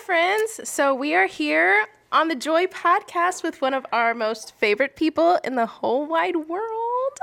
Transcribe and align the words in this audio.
friends. 0.00 0.60
So 0.68 0.94
we 0.94 1.14
are 1.14 1.26
here 1.26 1.86
on 2.10 2.28
the 2.28 2.34
Joy 2.34 2.66
podcast 2.66 3.42
with 3.42 3.60
one 3.60 3.74
of 3.74 3.86
our 3.92 4.14
most 4.14 4.54
favorite 4.56 4.96
people 4.96 5.38
in 5.44 5.54
the 5.54 5.66
whole 5.66 6.06
wide 6.06 6.36
world, 6.36 7.18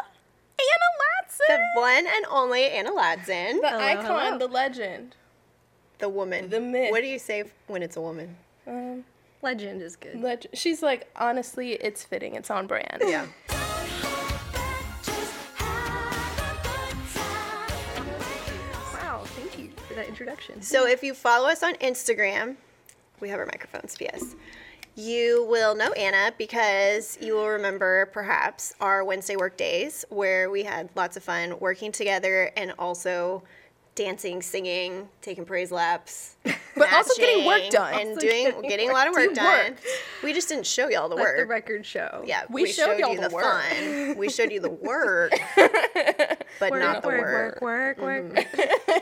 Anna 0.60 1.38
The 1.48 1.60
one 1.82 2.06
and 2.08 2.26
only 2.32 2.66
Anna 2.66 2.92
Latson, 2.92 3.56
The 3.56 3.62
the, 3.62 3.76
icon, 3.84 4.06
hello. 4.06 4.38
the 4.38 4.48
legend. 4.48 5.16
The 6.00 6.10
woman. 6.10 6.50
The 6.50 6.60
myth. 6.62 6.92
What 6.92 7.02
do 7.02 7.08
you 7.08 7.20
say 7.20 7.46
when 7.68 7.82
it's 7.84 7.98
a 7.98 8.02
woman? 8.02 8.38
Um, 8.68 9.04
Legend 9.42 9.82
is 9.82 9.96
good. 9.96 10.20
leg- 10.22 10.48
she's 10.54 10.82
like, 10.82 11.10
honestly, 11.16 11.74
it's 11.74 12.04
fitting. 12.04 12.36
It's 12.36 12.50
on 12.52 12.68
brand. 12.68 13.02
Yeah. 13.06 13.26
Wow, 18.94 19.22
thank 19.26 19.58
you 19.60 19.70
for 19.88 19.94
that 19.96 20.08
introduction. 20.08 20.62
So 20.62 20.88
if 20.88 21.04
you 21.04 21.14
follow 21.14 21.48
us 21.50 21.64
on 21.64 21.76
Instagram, 21.76 22.56
we 23.20 23.30
have 23.30 23.40
our 23.40 23.46
microphones, 23.46 23.96
yes. 24.00 24.36
You 24.96 25.46
will 25.48 25.76
know 25.76 25.92
Anna 25.92 26.34
because 26.38 27.20
you 27.22 27.36
will 27.36 27.50
remember 27.50 28.08
perhaps 28.08 28.74
our 28.82 29.04
Wednesday 29.04 29.36
work 29.36 29.56
days 29.56 30.04
where 30.10 30.50
we 30.50 30.64
had 30.64 30.90
lots 30.96 31.16
of 31.18 31.24
fun 31.24 31.60
working 31.60 31.92
together 31.92 32.52
and 32.58 32.74
also 32.80 33.44
dancing, 33.94 34.42
singing, 34.42 35.08
taking 35.22 35.46
praise 35.46 35.72
laps. 35.72 36.37
But 36.76 36.94
also 36.94 37.20
getting 37.20 37.46
work 37.46 37.70
done. 37.70 37.94
And 37.94 38.18
doing 38.20 38.44
getting 38.46 38.62
getting 38.70 38.90
a 38.90 38.94
lot 38.94 39.08
of 39.08 39.14
work 39.14 39.34
done. 39.34 39.72
worked. 39.72 39.86
We 40.24 40.32
just 40.34 40.48
didn't 40.50 40.66
show 40.68 40.90
y'all 40.90 41.10
the 41.10 41.16
Let 41.16 41.22
work. 41.24 41.38
the 41.40 41.46
record 41.46 41.86
show. 41.86 42.24
Yeah, 42.26 42.44
We 42.50 42.72
showed 42.72 43.00
y'all 43.00 43.14
you 43.14 43.22
the 43.22 43.30
the, 43.30 43.36
work. 43.36 43.44
fun. 43.46 44.18
We 44.18 44.30
showed 44.30 44.52
you 44.52 44.60
the 44.60 44.70
work, 44.82 45.32
but 46.60 46.72
Work, 46.72 46.80
not 46.82 47.02
the 47.02 47.08
work, 47.08 47.62
work. 47.62 47.62
work, 47.62 47.98
work, 48.00 48.34
work. 48.36 48.48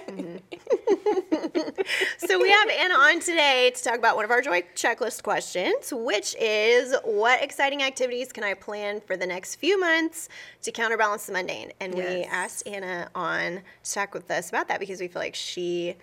Mm-hmm. 0.08 0.16
Mm-hmm. 0.22 0.38
So 2.18 2.40
we 2.42 2.50
have 2.50 2.70
Anna 2.70 2.96
on 2.96 3.20
today 3.20 3.72
to 3.76 3.84
talk 3.84 3.98
about 3.98 4.16
one 4.16 4.26
of 4.26 4.32
our 4.32 4.42
joy 4.42 4.64
checklist 4.76 5.24
questions, 5.24 5.94
which 5.94 6.36
is 6.40 6.96
what 7.04 7.42
exciting 7.44 7.84
activities 7.84 8.32
can 8.32 8.44
I 8.44 8.54
plan 8.56 9.02
for 9.02 9.16
the 9.16 9.26
next 9.28 9.56
few 9.56 9.80
months 9.80 10.28
to 10.64 10.72
counterbalance 10.72 11.26
the 11.28 11.34
mundane? 11.34 11.72
And 11.80 11.94
we 11.94 12.24
asked 12.24 12.68
Anna 12.68 13.10
on 13.14 13.62
to 13.84 13.92
talk 13.94 14.14
with 14.14 14.30
us 14.32 14.50
about 14.50 14.68
that 14.70 14.80
because 14.80 15.00
we 15.00 15.08
feel 15.08 15.22
like 15.22 15.36
she 15.36 15.96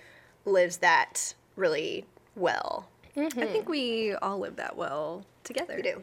lives 0.45 0.79
that 0.79 1.35
really 1.57 2.05
well. 2.37 2.89
Mm-hmm. 3.17 3.41
I 3.41 3.47
think 3.47 3.69
we 3.69 4.15
all 4.15 4.39
live 4.39 4.57
that 4.57 4.77
well 4.77 5.25
together. 5.45 5.77
We 5.77 5.83
do. 5.83 6.03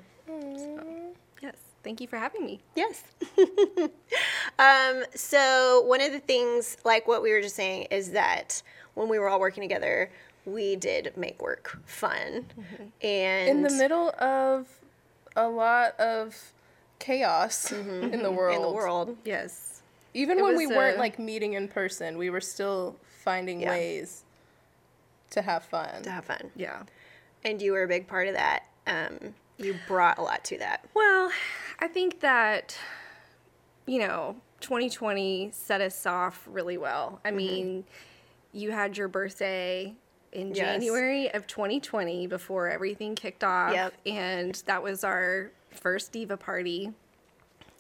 Yes. 1.42 1.56
Thank 1.84 2.02
you 2.02 2.08
for 2.08 2.18
having 2.18 2.46
me. 2.46 2.60
Yes. 2.76 3.04
um, 4.60 5.04
so 5.16 5.84
one 5.88 6.02
of 6.02 6.12
the 6.12 6.20
things, 6.20 6.78
like 6.84 7.08
what 7.08 7.24
we 7.24 7.32
were 7.32 7.42
just 7.42 7.56
saying, 7.56 7.88
is 7.90 8.12
that 8.12 8.62
when 8.94 9.10
we 9.10 9.18
were 9.18 9.30
all 9.30 9.40
working 9.40 9.62
together, 9.62 10.12
we 10.46 10.76
did 10.76 11.14
make 11.18 11.42
work 11.42 11.80
fun. 11.86 12.46
Mm-hmm. 12.60 12.84
And 13.02 13.50
In 13.50 13.62
the 13.64 13.72
middle 13.72 14.12
of 14.20 14.68
a 15.36 15.48
lot 15.48 16.00
of 16.00 16.36
chaos 17.00 17.72
mm-hmm. 17.72 18.14
in 18.14 18.22
the 18.22 18.32
world. 18.32 18.56
in 18.56 18.62
the 18.62 18.72
world. 18.72 19.18
Yes. 19.26 19.82
Even 20.14 20.40
It 20.40 20.44
when 20.44 20.58
we 20.58 20.68
was, 20.68 20.76
weren't 20.76 20.98
like 20.98 21.18
meeting 21.18 21.54
in 21.54 21.68
person, 21.68 22.18
we 22.18 22.30
were 22.30 22.42
still 22.42 22.96
finding 23.24 23.62
Yeah. 23.62 23.72
ways 23.72 24.24
to 25.32 25.42
have 25.42 25.64
fun. 25.64 26.02
to 26.04 26.12
have 26.12 26.26
fun. 26.26 26.52
Yeah. 26.56 26.84
And 27.44 27.62
you 27.62 27.72
were 27.74 27.84
a 27.84 27.88
big 27.88 28.08
part 28.08 28.28
of 28.28 28.34
that. 28.34 28.64
Um, 28.88 29.34
you 29.58 29.76
brought 29.88 30.18
a 30.18 30.22
lot 30.22 30.44
to 30.46 30.58
that. 30.60 30.86
Well, 30.94 31.32
I 31.80 31.88
think 31.88 32.20
that, 32.22 32.78
you 33.86 34.00
know, 34.00 34.36
2020 34.62 35.52
set 35.54 35.82
us 35.82 36.06
off 36.06 36.48
really 36.50 36.78
well. 36.78 37.22
I 37.24 37.32
mean, 37.32 37.86
you 38.52 38.72
had 38.72 38.98
your 38.98 39.08
birthday 39.08 39.94
in 40.32 40.50
Yes. 40.50 40.58
January 40.58 41.32
of 41.34 41.48
2020 41.48 42.28
before 42.28 42.70
everything 42.70 43.16
kicked 43.16 43.44
off. 43.44 43.74
Yep. 43.74 43.94
And 44.06 44.64
that 44.66 44.84
was 44.84 45.04
our 45.04 45.52
first 45.72 46.12
Diva 46.12 46.38
party. 46.38 46.92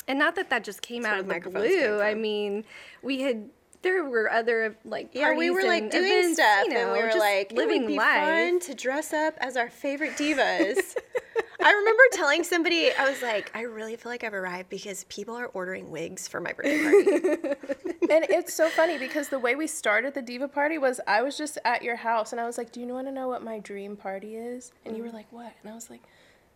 And 0.07 0.17
not 0.17 0.35
that 0.35 0.49
that 0.49 0.63
just 0.63 0.81
came 0.81 1.03
That's 1.03 1.13
out 1.13 1.19
of 1.19 1.25
the 1.27 1.33
the 1.33 1.35
microphones 1.35 1.67
came 1.67 1.79
blue. 1.81 2.01
I 2.01 2.13
mean, 2.15 2.65
we 3.03 3.21
had. 3.21 3.49
There 3.81 4.03
were 4.03 4.29
other 4.29 4.75
like 4.83 5.09
Yeah, 5.13 5.35
we 5.35 5.49
were 5.49 5.63
like 5.63 5.89
doing 5.89 6.05
events, 6.05 6.33
stuff, 6.35 6.65
you 6.65 6.73
know, 6.73 6.85
and 6.85 6.91
we 6.93 7.01
were 7.01 7.07
just 7.07 7.19
like, 7.19 7.51
living 7.51 7.77
it 7.77 7.85
would 7.85 7.87
be 7.87 7.97
life. 7.97 8.23
fun 8.23 8.59
to 8.61 8.73
dress 8.73 9.13
up 9.13 9.35
as 9.39 9.55
our 9.55 9.69
favorite 9.69 10.17
divas. 10.17 10.95
I 11.61 11.73
remember 11.73 12.03
telling 12.13 12.43
somebody, 12.45 12.89
I 12.93 13.09
was 13.09 13.21
like, 13.21 13.51
I 13.53 13.61
really 13.61 13.97
feel 13.97 14.11
like 14.11 14.23
I've 14.23 14.33
arrived 14.33 14.69
because 14.69 15.03
people 15.05 15.35
are 15.35 15.47
ordering 15.47 15.91
wigs 15.91 16.25
for 16.25 16.39
my 16.39 16.53
birthday 16.53 16.81
party. 16.81 17.71
and 18.09 18.25
it's 18.29 18.53
so 18.53 18.69
funny 18.69 18.97
because 18.97 19.27
the 19.27 19.39
way 19.39 19.55
we 19.55 19.67
started 19.67 20.13
the 20.13 20.21
diva 20.21 20.47
party 20.47 20.77
was 20.77 21.01
I 21.05 21.21
was 21.21 21.37
just 21.37 21.57
at 21.65 21.83
your 21.83 21.97
house 21.97 22.31
and 22.31 22.39
I 22.39 22.45
was 22.45 22.57
like, 22.57 22.71
"Do 22.71 22.79
you 22.79 22.87
want 22.87 23.07
to 23.07 23.11
know 23.11 23.27
what 23.27 23.43
my 23.43 23.59
dream 23.59 23.97
party 23.97 24.35
is?" 24.35 24.71
And 24.85 24.95
you 24.95 25.03
were 25.03 25.09
mm-hmm. 25.09 25.17
like, 25.17 25.31
"What?" 25.31 25.53
And 25.61 25.71
I 25.71 25.75
was 25.75 25.89
like, 25.89 26.01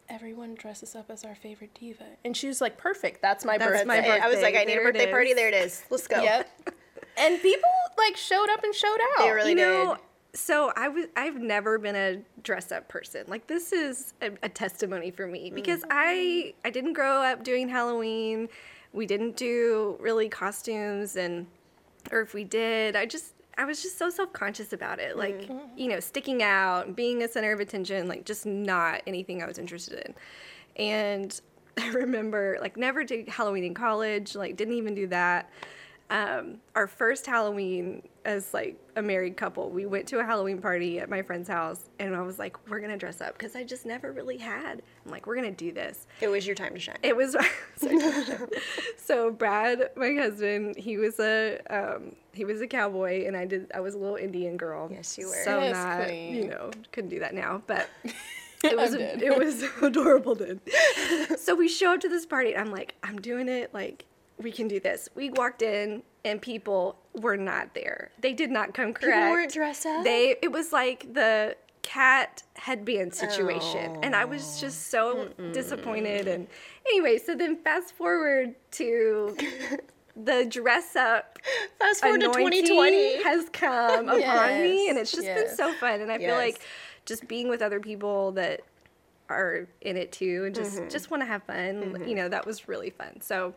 "Everyone 0.07 0.55
dresses 0.55 0.95
up 0.95 1.11
as 1.11 1.25
our 1.25 1.35
favorite 1.35 1.73
diva." 1.77 2.05
And 2.23 2.35
she 2.35 2.47
was 2.47 2.61
like, 2.61 2.77
"Perfect. 2.77 3.21
That's 3.21 3.43
my 3.43 3.57
That's 3.57 3.83
birthday." 3.83 3.85
my 3.85 4.19
I 4.19 4.27
was 4.29 4.41
like, 4.41 4.53
birthday. 4.53 4.61
I 4.61 4.63
need 4.65 4.73
a 4.73 4.75
There 4.75 4.87
it 4.89 4.93
birthday 4.93 5.11
party. 5.11 5.33
There 5.33 5.47
it 5.49 5.53
is. 5.53 5.83
Let's 5.89 6.07
go. 6.07 6.21
Yep. 6.21 6.49
and 7.17 7.41
people 7.41 7.69
like 7.97 8.17
showed 8.17 8.49
up 8.51 8.63
and 8.63 8.73
showed 8.73 8.97
out. 9.17 9.19
They 9.25 9.31
really 9.31 9.49
you 9.51 9.55
know, 9.55 9.95
did. 10.31 10.39
so 10.39 10.71
I 10.75 10.87
was 10.87 11.05
I've 11.15 11.37
never 11.37 11.77
been 11.77 11.95
a 11.95 12.21
dress 12.41 12.71
up 12.71 12.87
person. 12.87 13.25
Like 13.27 13.47
this 13.47 13.71
is 13.71 14.13
a, 14.21 14.31
a 14.43 14.49
testimony 14.49 15.11
for 15.11 15.27
me 15.27 15.51
because 15.53 15.81
Mm. 15.81 15.87
I 15.91 16.53
I 16.65 16.69
didn't 16.69 16.93
grow 16.93 17.21
up 17.21 17.43
doing 17.43 17.69
Halloween. 17.69 18.49
We 18.93 19.05
didn't 19.05 19.35
do 19.37 19.97
really 19.99 20.29
costumes 20.29 21.15
and 21.15 21.47
or 22.11 22.21
if 22.21 22.33
we 22.33 22.43
did, 22.43 22.95
I 22.95 23.05
just 23.05 23.33
I 23.57 23.65
was 23.65 23.83
just 23.83 23.99
so 23.99 24.09
self-conscious 24.09 24.73
about 24.73 24.99
it. 24.99 25.15
Like, 25.15 25.41
Mm-hmm. 25.41 25.77
you 25.77 25.87
know, 25.89 25.99
sticking 25.99 26.41
out, 26.41 26.95
being 26.95 27.21
a 27.21 27.27
center 27.27 27.51
of 27.51 27.59
attention, 27.59 28.07
like 28.07 28.25
just 28.25 28.45
not 28.47 29.01
anything 29.05 29.43
I 29.43 29.45
was 29.45 29.59
interested 29.59 29.99
in. 30.07 30.15
And 30.83 31.39
I 31.77 31.89
remember 31.89 32.57
like 32.61 32.77
never 32.77 33.03
did 33.03 33.29
Halloween 33.29 33.63
in 33.63 33.73
college, 33.75 34.35
like 34.35 34.55
didn't 34.57 34.73
even 34.75 34.95
do 34.95 35.05
that 35.07 35.49
um, 36.13 36.57
our 36.75 36.85
first 36.87 37.25
Halloween 37.25 38.03
as 38.23 38.53
like 38.53 38.79
a 38.95 39.01
married 39.01 39.35
couple, 39.35 39.69
we 39.71 39.85
went 39.85 40.07
to 40.09 40.19
a 40.19 40.23
Halloween 40.23 40.59
party 40.59 40.99
at 40.99 41.09
my 41.09 41.21
friend's 41.23 41.49
house, 41.49 41.89
and 41.99 42.15
I 42.15 42.21
was 42.21 42.37
like, 42.39 42.69
"We're 42.69 42.79
gonna 42.79 42.97
dress 42.97 43.19
up," 43.19 43.37
because 43.37 43.55
I 43.55 43.63
just 43.63 43.85
never 43.85 44.11
really 44.13 44.37
had. 44.37 44.81
I'm 45.05 45.11
like, 45.11 45.25
"We're 45.27 45.35
gonna 45.35 45.51
do 45.51 45.71
this." 45.71 46.07
It 46.21 46.27
was 46.29 46.45
your 46.45 46.55
time 46.55 46.73
to 46.75 46.79
shine. 46.79 46.97
It 47.03 47.17
was 47.17 47.35
so 48.97 49.31
Brad, 49.31 49.89
my 49.95 50.13
husband, 50.13 50.77
he 50.77 50.97
was 50.97 51.19
a 51.19 51.59
um, 51.69 52.15
he 52.33 52.45
was 52.45 52.61
a 52.61 52.67
cowboy, 52.67 53.25
and 53.25 53.35
I 53.35 53.45
did. 53.45 53.71
I 53.73 53.79
was 53.79 53.95
a 53.95 53.97
little 53.97 54.15
Indian 54.15 54.55
girl. 54.55 54.89
Yes, 54.91 55.17
you 55.17 55.27
were. 55.27 55.43
So 55.43 55.59
Yes, 55.59 55.73
not, 55.75 56.05
queen. 56.05 56.35
you 56.35 56.47
know, 56.47 56.71
couldn't 56.91 57.09
do 57.09 57.19
that 57.19 57.33
now, 57.33 57.61
but. 57.67 57.89
It 58.65 58.77
was 58.77 58.93
it 58.93 59.37
was 59.37 59.61
adorable, 59.81 60.35
dude. 60.35 60.61
so 61.37 61.53
we 61.53 61.67
show 61.67 61.95
up 61.95 61.99
to 61.99 62.07
this 62.07 62.25
party. 62.25 62.53
and 62.53 62.61
I'm 62.61 62.71
like, 62.71 62.95
I'm 63.03 63.19
doing 63.19 63.49
it. 63.49 63.73
Like, 63.73 64.05
we 64.37 64.51
can 64.51 64.67
do 64.67 64.79
this. 64.79 65.09
We 65.15 65.29
walked 65.29 65.61
in, 65.61 66.03
and 66.25 66.41
people 66.41 66.97
were 67.13 67.37
not 67.37 67.73
there. 67.73 68.11
They 68.19 68.33
did 68.33 68.51
not 68.51 68.73
come 68.73 68.93
correct. 68.93 69.17
People 69.17 69.31
weren't 69.31 69.53
dressed 69.53 69.85
up. 69.85 70.03
They. 70.03 70.35
It 70.41 70.51
was 70.51 70.71
like 70.71 71.13
the 71.13 71.55
cat 71.81 72.43
headband 72.55 73.13
situation, 73.13 73.99
and 74.03 74.15
I 74.15 74.25
was 74.25 74.59
just 74.59 74.87
so 74.87 75.29
oh. 75.37 75.51
disappointed. 75.51 76.27
And 76.27 76.47
anyway, 76.87 77.17
so 77.17 77.35
then 77.35 77.57
fast 77.57 77.93
forward 77.93 78.55
to 78.71 79.37
the 80.15 80.45
dress 80.49 80.95
up 80.95 81.33
Fast 81.79 82.01
forward 82.01 82.21
to 82.21 82.27
2020. 82.27 83.23
has 83.23 83.49
come 83.49 84.09
upon 84.09 84.61
me, 84.61 84.89
and 84.89 84.97
it's 84.97 85.11
just 85.11 85.23
yes. 85.23 85.47
been 85.47 85.55
so 85.55 85.73
fun. 85.73 86.01
And 86.01 86.11
I 86.11 86.17
feel 86.17 86.35
like 86.35 86.61
just 87.05 87.27
being 87.27 87.49
with 87.49 87.61
other 87.61 87.79
people 87.79 88.31
that 88.33 88.61
are 89.29 89.67
in 89.81 89.97
it 89.97 90.11
too, 90.11 90.43
and 90.45 90.55
just 90.55 90.77
mm-hmm. 90.77 90.89
just 90.89 91.11
want 91.11 91.21
to 91.21 91.25
have 91.25 91.43
fun. 91.43 91.81
You 91.81 91.87
mm-hmm. 91.87 92.15
know, 92.15 92.29
that 92.29 92.45
was 92.45 92.67
really 92.67 92.89
fun. 92.89 93.21
So, 93.21 93.53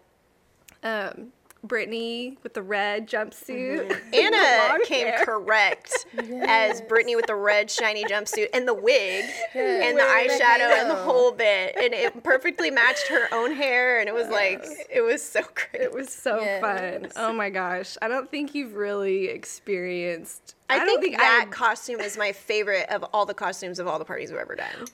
um, 0.87 1.33
Brittany 1.65 2.39
with 2.45 2.55
the 2.55 2.63
red 2.63 3.09
jumpsuit, 3.09 3.89
the 4.13 4.17
Anna 4.17 4.69
long 4.73 4.85
came 4.85 5.09
hair. 5.09 5.25
correct 5.25 6.07
as 6.47 6.81
Brittany 6.83 7.17
with 7.17 7.27
the 7.27 7.35
red 7.35 7.69
shiny 7.71 8.05
jumpsuit 8.05 8.49
and 8.55 8.69
the 8.69 8.75
wig 8.75 9.25
and 9.53 9.99
the 9.99 10.03
With 10.05 10.29
the 10.29 10.45
eyeshadow 10.45 10.81
and 10.81 10.91
the 10.91 10.95
halo. 10.95 11.03
whole 11.05 11.33
bit, 11.33 11.75
and 11.77 11.93
it 11.93 12.23
perfectly 12.23 12.71
matched 12.71 13.09
her 13.09 13.27
own 13.33 13.53
hair, 13.53 13.99
and 13.99 14.09
it 14.09 14.15
was 14.15 14.29
like 14.29 14.65
it 14.89 15.01
was 15.01 15.25
so 15.25 15.41
great. 15.55 15.83
It 15.83 15.93
was 15.93 16.09
so 16.09 16.39
Yes. 16.41 16.61
fun. 16.61 17.11
Oh 17.17 17.33
my 17.33 17.51
gosh. 17.51 17.97
I 18.01 18.07
don't 18.07 18.31
think 18.31 18.55
you've 18.55 18.75
really 18.75 19.27
experienced. 19.29 20.55
I, 20.71 20.85
don't 20.85 21.01
think, 21.01 21.17
that 21.17 21.45
I- 21.47 21.51
costume 21.51 22.01
is 22.01 22.17
my 22.17 22.31
favorite 22.33 22.89
of 22.91 23.03
all 23.13 23.27
the 23.27 23.35
costumes 23.35 23.79
of 23.81 23.87
all 23.89 23.99
the 23.99 24.05
parties 24.05 24.31
we've 24.31 24.41
ever 24.41 24.55
done. 24.55 24.87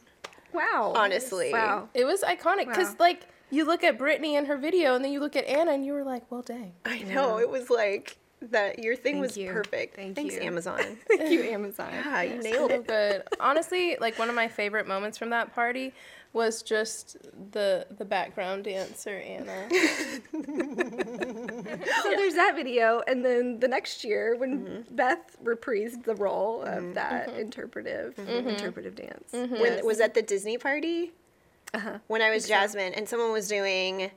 wow. 0.54 0.92
honestly. 0.96 1.52
Wow. 1.52 1.88
It 1.92 2.04
was 2.04 2.22
iconic 2.22 2.66
because 2.68 2.90
Wow. 2.90 2.96
like 3.00 3.26
you 3.52 3.66
look 3.66 3.84
at 3.84 3.98
Brittany 3.98 4.34
and 4.36 4.46
her 4.46 4.56
video, 4.56 4.94
and 4.96 5.04
then 5.04 5.12
you 5.12 5.20
look 5.20 5.36
at 5.36 5.44
Anna, 5.44 5.72
and 5.72 5.84
you 5.84 5.92
were 5.92 6.02
like, 6.02 6.28
"Well, 6.30 6.42
dang." 6.42 6.72
I 6.84 7.02
know 7.02 7.38
it 7.38 7.50
was 7.50 7.70
like 7.70 8.16
That 8.50 8.80
your 8.80 8.96
thing 8.96 9.14
Thank 9.14 9.22
was 9.22 9.36
you. 9.36 9.52
perfect. 9.52 9.94
Thank 9.94 10.16
Thanks, 10.16 10.34
you. 10.34 10.40
Amazon. 10.40 10.80
Thank 11.08 11.30
you, 11.30 11.42
Amazon. 11.44 11.92
yeah, 11.92 12.22
you 12.22 12.42
nailed 12.42 12.70
so 12.72 12.76
it. 12.76 12.86
good. 12.88 13.22
Honestly, 13.38 13.96
like 14.00 14.18
one 14.18 14.28
of 14.28 14.34
my 14.34 14.48
favorite 14.48 14.88
moments 14.88 15.16
from 15.16 15.30
that 15.30 15.54
party 15.54 15.92
was 16.32 16.62
just 16.62 17.18
the 17.52 17.86
the 17.98 18.04
background 18.04 18.64
dancer 18.64 19.18
Anna. 19.18 19.68
So 22.02 22.10
there's 22.16 22.34
that 22.34 22.54
video, 22.56 23.02
and 23.06 23.24
then 23.24 23.60
the 23.60 23.68
next 23.68 24.02
year 24.02 24.34
when 24.36 24.64
mm-hmm. 24.64 24.96
Beth 24.96 25.36
reprised 25.44 26.04
the 26.04 26.16
role 26.16 26.62
of 26.62 26.82
mm-hmm. 26.82 26.94
that 26.94 27.28
mm-hmm. 27.28 27.38
interpretive 27.38 28.18
interpretive 28.18 28.96
dance. 28.96 29.30
When 29.32 29.84
was 29.84 30.00
at 30.00 30.14
the 30.14 30.22
Disney 30.22 30.58
party? 30.58 31.12
Uh-huh. 31.74 31.98
When 32.06 32.20
I 32.22 32.30
was 32.30 32.46
Jasmine 32.46 32.92
and 32.94 33.08
someone 33.08 33.32
was 33.32 33.48
doing 33.48 34.10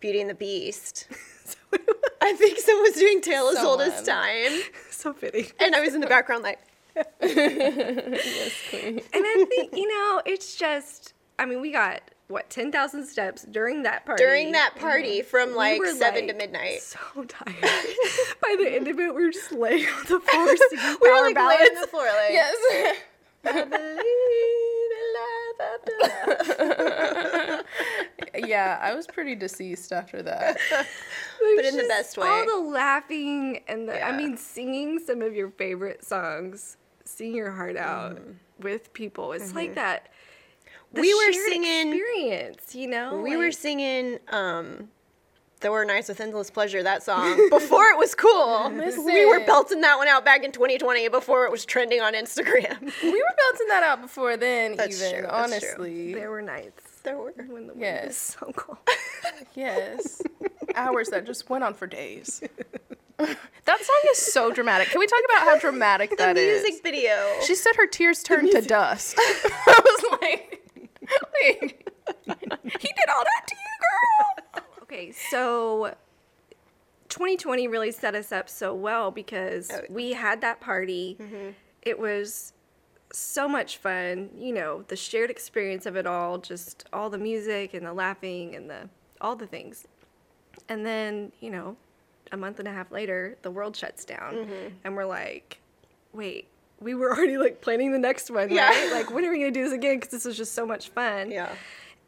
Beauty 0.00 0.20
and 0.20 0.30
the 0.30 0.34
Beast. 0.34 1.06
so, 1.44 1.56
I 2.22 2.32
think 2.34 2.58
someone 2.58 2.84
was 2.84 2.94
doing 2.94 3.20
Tale 3.20 3.48
as 3.48 3.58
Old 3.58 3.80
as 3.80 4.02
Time. 4.02 4.60
so 4.90 5.12
fitting. 5.12 5.46
And 5.58 5.74
I 5.74 5.80
was 5.80 5.94
in 5.94 6.00
the 6.00 6.06
background 6.06 6.42
like, 6.42 6.60
yes, 7.20 8.52
queen. 8.70 9.00
And 9.12 9.24
I 9.24 9.44
think 9.48 9.74
you 9.76 9.88
know, 9.88 10.22
it's 10.24 10.56
just. 10.56 11.12
I 11.38 11.44
mean, 11.44 11.60
we 11.60 11.70
got 11.70 12.00
what 12.28 12.48
ten 12.48 12.72
thousand 12.72 13.06
steps 13.06 13.42
during 13.42 13.82
that 13.82 14.06
party. 14.06 14.22
during 14.24 14.52
that 14.52 14.74
party 14.76 15.20
from 15.22 15.50
We 15.50 15.56
like 15.56 15.80
were, 15.80 15.92
7 15.92 16.26
to 16.28 16.34
midnight. 16.34 16.80
So 16.80 16.98
tired. 17.28 17.54
By 18.40 18.56
the 18.58 18.70
end 18.74 18.88
of 18.88 18.98
it, 18.98 19.14
we 19.14 19.24
were 19.24 19.30
just 19.30 19.52
laying 19.52 19.84
on 19.86 20.02
the 20.08 20.20
floor 20.20 20.56
singing 20.70 20.96
We 21.02 21.10
were 21.10 21.20
like 21.20 21.36
laying 21.36 21.76
on 21.76 21.80
the 21.82 21.86
floor 21.88 22.04
like, 22.06 22.30
Yes. 22.30 22.96
I 23.44 23.64
believe 23.64 24.75
love 25.58 25.80
yeah, 28.34 28.78
I 28.82 28.94
was 28.94 29.06
pretty 29.06 29.34
deceased 29.34 29.92
after 29.92 30.22
that. 30.22 30.58
But 31.56 31.64
in 31.66 31.76
the 31.76 31.84
best 31.84 32.16
way. 32.16 32.26
All 32.26 32.46
the 32.46 32.68
laughing 32.70 33.60
and 33.68 33.88
the, 33.88 34.02
I 34.02 34.16
mean, 34.16 34.36
singing 34.38 34.98
some 34.98 35.20
of 35.22 35.34
your 35.34 35.50
favorite 35.50 36.02
songs, 36.04 36.76
singing 37.04 37.36
your 37.36 37.52
heart 37.52 37.76
out 37.76 38.16
Mm-hmm. 38.16 38.30
with 38.62 38.92
people. 38.94 39.32
It's 39.32 39.54
like 39.54 39.74
that. 39.74 40.08
the 40.92 41.02
We 41.02 41.14
were 41.14 41.32
singing- 41.32 41.92
experience, 41.92 42.74
you 42.74 42.88
know. 42.88 43.20
We 43.20 43.36
were 43.36 43.52
singing 43.52 44.18
um 44.28 44.88
There 45.60 45.72
Were 45.72 45.84
Nights 45.86 46.08
with 46.08 46.20
Endless 46.20 46.50
Pleasure, 46.50 46.82
that 46.82 47.02
song, 47.02 47.34
before 47.50 47.84
it 47.86 47.98
was 47.98 48.14
cool. 48.14 48.70
we 48.70 49.24
were 49.26 49.40
belting 49.46 49.80
that 49.80 49.96
one 49.96 50.06
out 50.06 50.24
back 50.24 50.44
in 50.44 50.52
2020 50.52 51.08
before 51.08 51.46
it 51.46 51.50
was 51.50 51.64
trending 51.64 52.00
on 52.00 52.12
Instagram. 52.14 52.78
We 53.02 53.10
were 53.10 53.34
belting 53.50 53.68
that 53.68 53.82
out 53.82 54.02
before 54.02 54.36
then, 54.36 54.76
That's 54.76 55.00
even 55.02 55.20
true, 55.20 55.28
that's 55.30 55.58
true. 55.58 55.68
honestly. 55.78 56.14
There 56.14 56.30
were 56.30 56.42
nights 56.42 56.82
there 57.04 57.16
were. 57.16 57.32
when 57.36 57.68
the 57.68 57.72
wind 57.72 57.80
Yes. 57.80 58.06
was 58.06 58.16
so 58.16 58.52
cold. 58.54 58.78
Yes. 59.54 60.22
Hours 60.74 61.08
that 61.08 61.24
just 61.26 61.48
went 61.48 61.64
on 61.64 61.72
for 61.74 61.86
days. 61.86 62.42
that 63.18 63.28
song 63.80 64.00
is 64.12 64.18
so 64.18 64.52
dramatic. 64.52 64.88
Can 64.88 64.98
we 65.00 65.06
talk 65.06 65.20
about 65.30 65.42
how 65.48 65.58
dramatic 65.58 66.10
The 66.10 66.16
that 66.16 66.36
is? 66.36 66.62
music 66.62 66.82
video. 66.82 67.16
She 67.44 67.54
said 67.54 67.72
her 67.76 67.86
tears 67.86 68.22
turned 68.22 68.50
to 68.52 68.60
dust. 68.60 69.16
I 69.18 69.80
was 69.84 70.20
like, 70.20 70.62
like, 71.42 71.92
he 72.26 72.88
did 72.88 73.08
all 73.08 73.24
that 73.24 73.46
to 73.48 73.54
you, 73.54 73.72
girl. 73.82 74.62
Okay, 74.96 75.12
so 75.12 75.94
2020 77.08 77.68
really 77.68 77.92
set 77.92 78.14
us 78.14 78.32
up 78.32 78.48
so 78.48 78.74
well 78.74 79.10
because 79.10 79.70
Oh. 79.70 79.82
we 79.90 80.12
had 80.12 80.40
that 80.40 80.60
party. 80.60 81.16
Mm-hmm. 81.20 81.50
It 81.82 81.98
was 81.98 82.52
so 83.12 83.46
much 83.46 83.76
fun, 83.76 84.30
you 84.36 84.52
know, 84.52 84.82
the 84.88 84.96
shared 84.96 85.30
experience 85.30 85.86
of 85.86 85.96
it 85.96 86.06
all, 86.06 86.38
just 86.38 86.86
all 86.92 87.10
the 87.10 87.18
music 87.18 87.74
and 87.74 87.86
the 87.86 87.92
laughing 87.92 88.54
and 88.54 88.68
the 88.70 88.88
all 89.20 89.36
the 89.36 89.46
things. 89.46 89.86
And 90.68 90.84
then, 90.84 91.32
you 91.40 91.50
know, 91.50 91.76
a 92.32 92.36
month 92.36 92.58
and 92.58 92.66
a 92.66 92.72
half 92.72 92.90
later, 92.90 93.36
the 93.42 93.50
world 93.50 93.76
shuts 93.76 94.04
down 94.04 94.34
Mm-hmm. 94.34 94.68
and 94.84 94.96
we're 94.96 95.04
like, 95.04 95.60
"Wait, 96.12 96.48
we 96.80 96.94
were 96.94 97.10
already 97.16 97.36
like 97.38 97.60
planning 97.60 97.92
the 97.92 97.98
next 97.98 98.30
one, 98.30 98.50
Yeah. 98.50 98.68
right? 98.68 98.92
Like 98.92 99.10
when 99.12 99.24
are 99.26 99.30
we 99.30 99.38
going 99.40 99.52
to 99.52 99.60
do 99.60 99.64
this 99.64 99.72
again 99.74 99.96
because 99.96 100.10
this 100.10 100.24
was 100.24 100.36
just 100.38 100.54
so 100.54 100.64
much 100.66 100.88
fun." 100.88 101.30
yeah. 101.30 101.54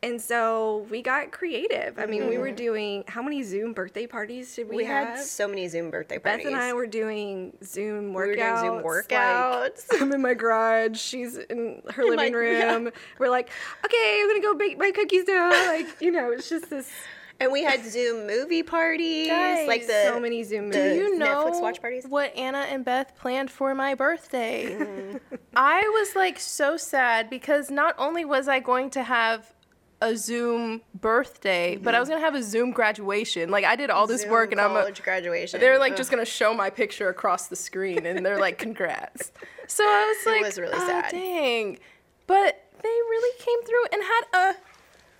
And 0.00 0.20
so 0.20 0.86
we 0.90 1.02
got 1.02 1.32
creative. 1.32 1.98
I 1.98 2.06
mean, 2.06 2.28
we 2.28 2.38
were 2.38 2.52
doing 2.52 3.02
how 3.08 3.20
many 3.20 3.42
Zoom 3.42 3.72
birthday 3.72 4.06
parties 4.06 4.54
did 4.54 4.68
we, 4.68 4.76
Mm-hmm. 4.76 4.76
We 4.76 4.84
had 4.84 5.18
so 5.18 5.48
many 5.48 5.66
Zoom 5.66 5.90
birthday 5.90 6.18
parties. 6.18 6.44
Beth 6.44 6.52
and 6.52 6.60
I 6.62 6.72
were 6.72 6.86
doing 6.86 7.52
Zoom 7.64 8.12
workouts. 8.14 8.14
We 8.14 8.28
were 8.28 8.36
doing 8.36 8.58
Zoom 8.58 8.76
like, 8.76 8.84
workouts. 8.84 9.84
I'm 10.00 10.12
in 10.12 10.22
my 10.22 10.34
garage. 10.34 10.98
She's 11.00 11.36
in 11.36 11.82
her 11.90 12.02
In 12.06 12.14
my- 12.14 12.28
living 12.28 12.34
room. 12.34 12.90
We're 13.18 13.28
like, 13.28 13.50
okay, 13.84 14.20
I'm 14.22 14.28
gonna 14.28 14.40
go 14.40 14.54
bake 14.54 14.78
my 14.78 14.92
cookies 14.92 15.24
now. 15.26 15.50
Like, 15.50 15.88
you 16.00 16.12
know, 16.12 16.30
it's 16.30 16.48
just 16.48 16.70
this 16.70 16.88
and 17.40 17.50
we 17.52 17.62
had 17.64 17.84
Zoom 17.84 18.26
movie 18.28 18.62
parties. 18.62 19.28
like 19.28 19.86
the 19.88 20.02
so 20.04 20.20
many 20.20 20.44
Zoom 20.44 20.70
the- 20.70 20.78
movies. 20.78 20.92
Do 20.92 21.04
you 21.04 21.18
know 21.18 21.46
Netflix 21.50 21.60
watch 21.60 21.80
parties? 21.80 22.04
what 22.06 22.36
Anna 22.36 22.66
and 22.70 22.84
Beth 22.84 23.16
planned 23.16 23.50
for 23.50 23.74
my 23.74 23.94
birthday? 23.96 24.76
Mm-hmm. 24.78 25.16
I 25.56 25.80
was 26.00 26.14
like 26.14 26.38
so 26.38 26.76
sad 26.76 27.28
because 27.28 27.68
not 27.70 27.96
only 27.98 28.24
was 28.24 28.46
I 28.46 28.60
going 28.60 28.90
to 28.90 29.02
have 29.02 29.52
a 30.00 30.16
Zoom 30.16 30.82
birthday, 30.94 31.76
but 31.76 31.94
I 31.94 32.00
was 32.00 32.08
mm-hmm. 32.08 32.16
gonna 32.16 32.24
have 32.24 32.34
a 32.34 32.42
Zoom 32.42 32.70
graduation. 32.70 33.50
Like 33.50 33.64
I 33.64 33.76
did 33.76 33.90
all 33.90 34.06
this 34.06 34.22
Zoom 34.22 34.30
work, 34.30 34.52
and 34.52 34.60
I'm 34.60 34.72
a, 34.72 34.80
college 34.80 35.02
graduation. 35.02 35.60
they're 35.60 35.78
like 35.78 35.92
Ugh. 35.92 35.98
just 35.98 36.10
gonna 36.10 36.24
show 36.24 36.54
my 36.54 36.70
picture 36.70 37.08
across 37.08 37.48
the 37.48 37.56
screen, 37.56 38.06
and 38.06 38.24
they're 38.24 38.38
like, 38.38 38.58
"Congrats." 38.58 39.32
So 39.66 39.84
I 39.84 40.14
was 40.16 40.26
like, 40.32 40.42
it 40.42 40.44
was 40.44 40.58
really 40.58 40.74
"Oh, 40.76 40.86
sad." 40.86 41.10
Dang, 41.10 41.78
but 42.26 42.64
they 42.82 42.88
really 42.88 43.38
came 43.38 43.62
through 43.64 43.84
and 43.92 44.02
had 44.02 44.52
a 44.52 44.56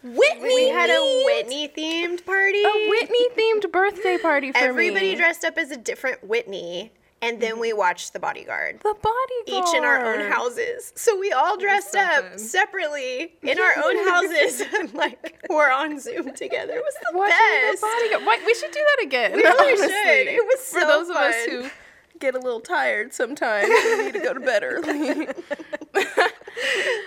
Whitney. 0.02 0.54
we 0.54 0.68
had 0.68 0.90
a 0.90 1.22
Whitney 1.26 1.68
themed 1.68 2.24
party. 2.24 2.62
a 2.62 2.88
Whitney 2.88 3.28
themed 3.36 3.70
birthday 3.72 4.16
party 4.18 4.52
for 4.52 4.58
Everybody 4.58 4.90
me. 4.90 4.96
Everybody 4.96 5.16
dressed 5.16 5.44
up 5.44 5.58
as 5.58 5.72
a 5.72 5.76
different 5.76 6.22
Whitney, 6.22 6.92
and 7.20 7.40
then 7.40 7.58
we 7.58 7.70
mm-hmm. 7.70 7.78
watched 7.78 8.12
The 8.12 8.20
Bodyguard. 8.20 8.80
the 8.80 8.94
bodyguard. 8.94 9.68
Each 9.68 9.74
in 9.76 9.84
our 9.84 10.14
own 10.14 10.30
houses. 10.30 10.92
So 10.94 11.18
we 11.18 11.32
all 11.32 11.56
dressed 11.56 11.92
so 11.92 12.00
up 12.00 12.28
fun. 12.30 12.38
separately 12.38 13.34
in 13.42 13.58
our 13.58 13.72
own 13.84 13.96
houses 14.08 14.62
and 14.78 14.94
like 14.94 15.44
we're 15.50 15.70
on 15.70 15.98
Zoom 16.00 16.32
together. 16.34 16.74
It 16.74 16.82
was 16.82 16.94
the 17.10 17.18
Watching 17.18 17.36
best. 17.70 17.80
the 17.80 17.86
bodyguard. 17.86 18.26
Why, 18.26 18.42
we 18.46 18.54
should 18.54 18.70
do 18.70 18.84
that 18.96 19.04
again. 19.06 19.32
We 19.32 19.42
really 19.42 19.72
honestly. 19.72 19.88
should. 19.88 20.26
It 20.28 20.44
was 20.46 20.60
so 20.60 20.80
for 20.80 20.86
those 20.86 21.08
of 21.10 21.16
us 21.16 21.34
who 21.46 21.70
get 22.18 22.34
a 22.34 22.38
little 22.38 22.60
tired 22.60 23.12
sometimes. 23.12 23.68
we 23.68 24.04
need 24.04 24.12
to 24.14 24.20
go 24.20 24.34
to 24.34 24.40
bed 24.40 24.62
early. 24.64 25.28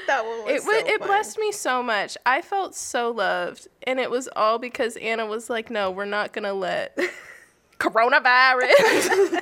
That 0.08 0.26
one 0.26 0.46
was 0.46 0.54
it 0.56 0.62
so 0.64 0.72
it 0.72 1.00
fun. 1.00 1.08
blessed 1.08 1.38
me 1.38 1.52
so 1.52 1.84
much. 1.84 2.18
I 2.26 2.42
felt 2.42 2.74
so 2.74 3.12
loved, 3.12 3.68
and 3.86 4.00
it 4.00 4.10
was 4.10 4.30
all 4.34 4.60
because 4.60 4.96
Anna 4.98 5.26
was 5.26 5.50
like, 5.50 5.70
"No, 5.70 5.92
we're 5.92 6.06
not 6.06 6.32
gonna 6.32 6.54
let 6.54 6.98
coronavirus." 7.80 9.42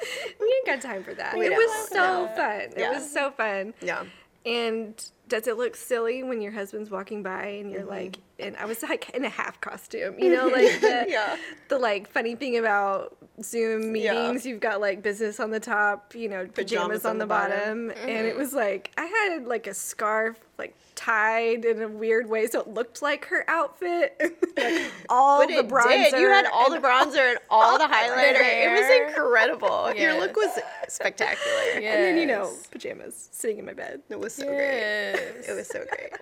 we 0.40 0.46
ain't 0.46 0.66
got 0.66 0.80
time 0.80 1.02
for 1.04 1.14
that. 1.14 1.36
We 1.36 1.46
it 1.46 1.50
don't. 1.50 1.58
was 1.58 1.88
so 1.88 1.94
No. 2.26 2.32
fun. 2.36 2.60
It 2.76 2.90
was 2.94 3.10
so 3.12 3.30
fun. 3.30 3.74
Yeah. 3.82 4.04
And 4.46 4.94
does 5.28 5.46
it 5.46 5.56
look 5.58 5.76
silly 5.76 6.22
when 6.22 6.40
your 6.40 6.52
husband's 6.52 6.90
walking 6.90 7.22
by 7.22 7.44
and 7.44 7.70
you're 7.70 7.80
Mm-hmm. 7.82 7.90
like, 7.90 8.18
and 8.40 8.56
I 8.56 8.64
was 8.64 8.82
like 8.88 9.10
in 9.10 9.24
a 9.24 9.28
half 9.28 9.60
costume, 9.60 10.18
you 10.18 10.30
know, 10.34 10.48
like 10.48 10.80
the, 10.80 11.06
Yeah. 11.08 11.36
the 11.68 11.78
like 11.78 12.08
funny 12.08 12.34
thing 12.34 12.56
about 12.58 13.16
Zoom 13.42 13.94
Yeah. 13.96 14.12
meetings, 14.12 14.44
you've 14.46 14.60
got 14.60 14.80
like 14.80 15.02
business 15.02 15.40
on 15.40 15.50
the 15.50 15.60
top, 15.60 16.14
you 16.14 16.28
know, 16.28 16.46
pajamas, 16.46 17.04
on, 17.04 17.18
the 17.18 17.26
bottom, 17.26 17.90
and 17.90 17.98
Mm-hmm. 17.98 18.26
it 18.26 18.36
was 18.36 18.52
like 18.52 18.90
I 18.98 19.04
had 19.06 19.46
like 19.46 19.66
a 19.66 19.74
scarf 19.74 20.38
like 20.58 20.74
tied 20.94 21.64
in 21.64 21.80
a 21.80 21.88
weird 21.88 22.28
way, 22.28 22.46
so 22.46 22.60
it 22.60 22.68
looked 22.68 23.00
like 23.00 23.24
her 23.26 23.42
outfit, 23.48 24.14
like 24.58 24.92
all 25.08 25.38
But 25.40 25.48
the 25.48 25.60
it 25.60 25.68
bronzer. 25.68 26.10
did. 26.10 26.20
You 26.20 26.28
had 26.28 26.44
all 26.52 26.68
the 26.70 26.76
bronzer 26.78 27.30
and 27.30 27.38
all 27.48 27.78
the 27.78 27.84
highlighter. 27.84 28.34
It 28.66 28.70
was 28.70 28.80
hair. 28.86 29.08
incredible. 29.08 29.94
Your 29.94 30.20
look 30.20 30.36
was 30.36 30.50
spectacular. 30.88 31.60
and 31.76 31.82
then 31.84 32.18
you 32.18 32.26
know 32.26 32.52
pajamas 32.70 33.30
sitting 33.32 33.58
in 33.58 33.64
my 33.64 33.72
bed. 33.72 34.02
It 34.10 34.18
was 34.20 34.34
so 34.34 34.44
great. 34.46 35.14
It 35.48 35.54
was 35.56 35.66
so 35.68 35.82
great. 35.88 36.12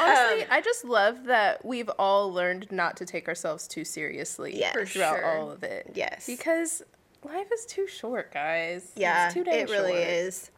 Honestly, 0.00 0.42
Um, 0.42 0.48
I 0.50 0.60
just 0.60 0.84
love 0.84 1.24
that 1.24 1.41
we've 1.62 1.88
all 1.98 2.32
learned 2.32 2.70
not 2.70 2.96
to 2.98 3.04
take 3.06 3.28
ourselves 3.28 3.66
too 3.68 3.84
seriously 3.84 4.58
Yeah, 4.58 4.72
throughout 4.72 5.16
sure. 5.18 5.24
all 5.38 5.50
of 5.50 5.62
it. 5.62 5.90
Yes. 5.94 6.26
Because 6.26 6.82
life 7.24 7.48
is 7.52 7.66
too 7.66 7.86
short, 7.86 8.32
guys. 8.32 8.90
Yeah, 8.96 9.26
it's 9.26 9.34
too 9.34 9.44
dang 9.44 9.60
it 9.60 9.70
really 9.70 9.92
short. 9.92 10.06
is. 10.08 10.50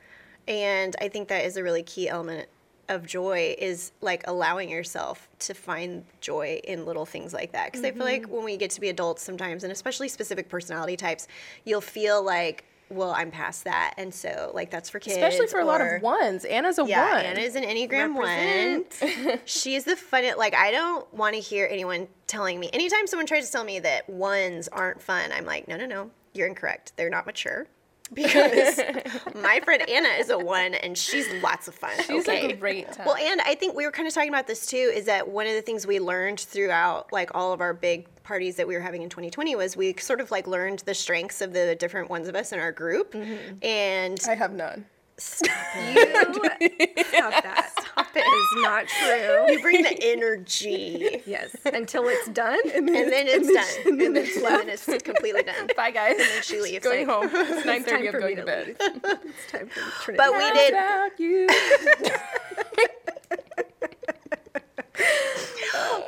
And 0.49 0.97
I 1.00 1.09
think 1.09 1.29
that 1.29 1.45
is 1.45 1.57
a 1.57 1.62
really 1.62 1.83
key 1.83 2.09
element 2.09 2.49
of 2.91 3.07
joy 3.07 3.55
is 3.59 3.93
like 4.03 4.23
allowing 4.26 4.69
yourself 4.69 5.26
to 5.38 5.55
find 5.55 6.05
joy 6.21 6.61
in 6.64 6.85
little 6.85 7.07
things 7.07 7.33
like 7.33 7.53
that. 7.53 7.73
Because 7.73 7.83
I 7.85 7.93
feel 7.93 8.05
like 8.05 8.23
Mm-hmm. 8.25 8.33
when 8.33 8.45
we 8.45 8.57
get 8.59 8.71
to 8.73 8.81
be 8.81 8.91
adults 8.91 9.23
sometimes, 9.23 9.64
and 9.64 9.73
especially 9.73 10.09
specific 10.09 10.49
personality 10.50 10.97
types, 10.97 11.26
you'll 11.64 11.81
feel 11.81 12.23
like, 12.23 12.64
well, 12.95 13.11
I'm 13.11 13.31
past 13.31 13.65
that. 13.65 13.95
And 13.97 14.15
so, 14.15 14.51
like, 14.55 14.71
that's 14.71 14.91
for 14.91 14.99
kids. 14.99 15.17
Especially 15.17 15.47
for 15.47 15.61
a 15.61 15.65
lot 15.65 15.81
of 15.81 16.03
ones. 16.03 16.45
Anna's 16.45 16.79
a 16.79 16.83
one. 16.83 16.91
Yeah, 16.91 17.17
one. 17.17 17.25
Anna's 17.25 17.55
an 17.55 17.65
Enneagram 17.65 18.15
one. 18.15 19.41
She's 19.45 19.85
the 19.85 19.97
fun. 19.97 20.25
Like, 20.37 20.55
I 20.55 20.71
don't 20.71 21.13
want 21.15 21.35
to 21.35 21.41
hear 21.41 21.69
anyone 21.71 22.09
telling 22.27 22.59
me. 22.61 22.71
Anytime 22.73 23.07
someone 23.07 23.27
tries 23.27 23.47
to 23.47 23.53
tell 23.53 23.65
me 23.65 23.81
that 23.81 24.09
ones 24.09 24.69
aren't 24.69 25.03
fun, 25.03 25.33
I'm 25.33 25.45
like, 25.45 25.69
no, 25.69 25.77
no, 25.77 25.87
no, 25.87 26.11
you're 26.33 26.47
incorrect. 26.47 26.93
They're 26.97 27.11
not 27.11 27.27
mature. 27.27 27.67
Because 28.14 28.80
my 29.35 29.61
friend 29.61 29.88
Anna 29.88 30.09
is 30.09 30.30
a 30.30 30.38
one 30.38 30.75
and 30.75 30.97
she's 30.97 31.30
lots 31.42 31.68
of 31.68 31.75
fun. 31.75 31.92
She's 32.06 32.28
okay? 32.28 32.52
a 32.52 32.56
great 32.56 32.90
time. 32.92 33.06
Well, 33.06 33.16
and 33.16 33.40
I 33.42 33.54
think 33.54 33.75
we 33.75 33.85
were 33.85 33.92
kind 33.92 34.09
of 34.09 34.14
talking 34.14 34.28
about 34.28 34.47
this 34.47 34.66
too 34.66 34.92
is 34.94 35.04
that 35.06 35.28
one 35.28 35.47
of 35.47 35.54
the 35.54 35.62
things 35.62 35.87
we 35.87 36.00
learned 36.00 36.40
throughout 36.40 37.12
like 37.12 37.35
all 37.35 37.52
of 37.52 37.61
our 37.61 37.75
big 37.75 38.06
parties 38.23 38.56
that 38.56 38.66
we 38.66 38.75
were 38.75 38.80
having 38.80 39.02
in 39.02 39.11
2020 39.11 39.54
was 39.54 39.76
we 39.76 39.94
sort 39.99 40.21
of 40.21 40.30
like 40.30 40.47
learned 40.47 40.80
the 40.80 40.94
strengths 40.94 41.40
of 41.40 41.52
the 41.52 41.75
different 41.76 42.09
ones 42.09 42.26
of 42.28 42.35
us 42.35 42.52
in 42.52 42.59
our 42.59 42.73
group. 42.73 43.12
Mm-hmm. 43.12 43.56
And 43.62 44.21
I 44.28 44.35
have 44.35 44.52
none. 44.52 44.87
Stop 45.16 45.50
you 45.94 45.94
stop 47.04 47.42
that. 47.42 47.71
Stop 47.78 48.06
it. 48.16 48.25
It's 48.26 48.62
not 48.62 48.87
true. 48.88 49.52
you 49.52 49.61
bring 49.62 49.83
the 49.83 49.97
energy. 50.02 51.23
Yes, 51.25 51.54
until 51.73 52.09
it's 52.09 52.28
done, 52.30 52.59
and 52.75 52.88
And 52.88 53.12
then 53.12 53.26
it's 53.28 53.47
done. 53.47 53.92
And 53.92 54.00
then, 54.00 54.16
it's, 54.16 54.37
and 54.37 54.44
then 54.44 54.68
it's 54.68 54.85
completely 55.04 55.44
done. 55.44 55.68
Bye, 55.76 55.92
guys. 55.92 56.16
And 56.18 56.28
then 56.28 56.42
she 56.42 56.61
leaves, 56.61 56.85
Going 56.85 57.06
like- 57.06 57.16
home. 57.16 57.30
It's 57.33 57.64
nine 57.64 57.85
thirty. 57.85 58.09
I'm 58.09 58.12
going 58.14 58.35
me 58.37 58.40
to 58.40 58.44
bed. 58.44 58.76
It's 58.80 59.52
time 59.52 59.68
for 59.68 60.02
Trinity. 60.02 60.16
But 60.16 60.33
we 60.33 60.50
did 60.52 60.73
Without 60.75 61.21
you. 61.21 61.47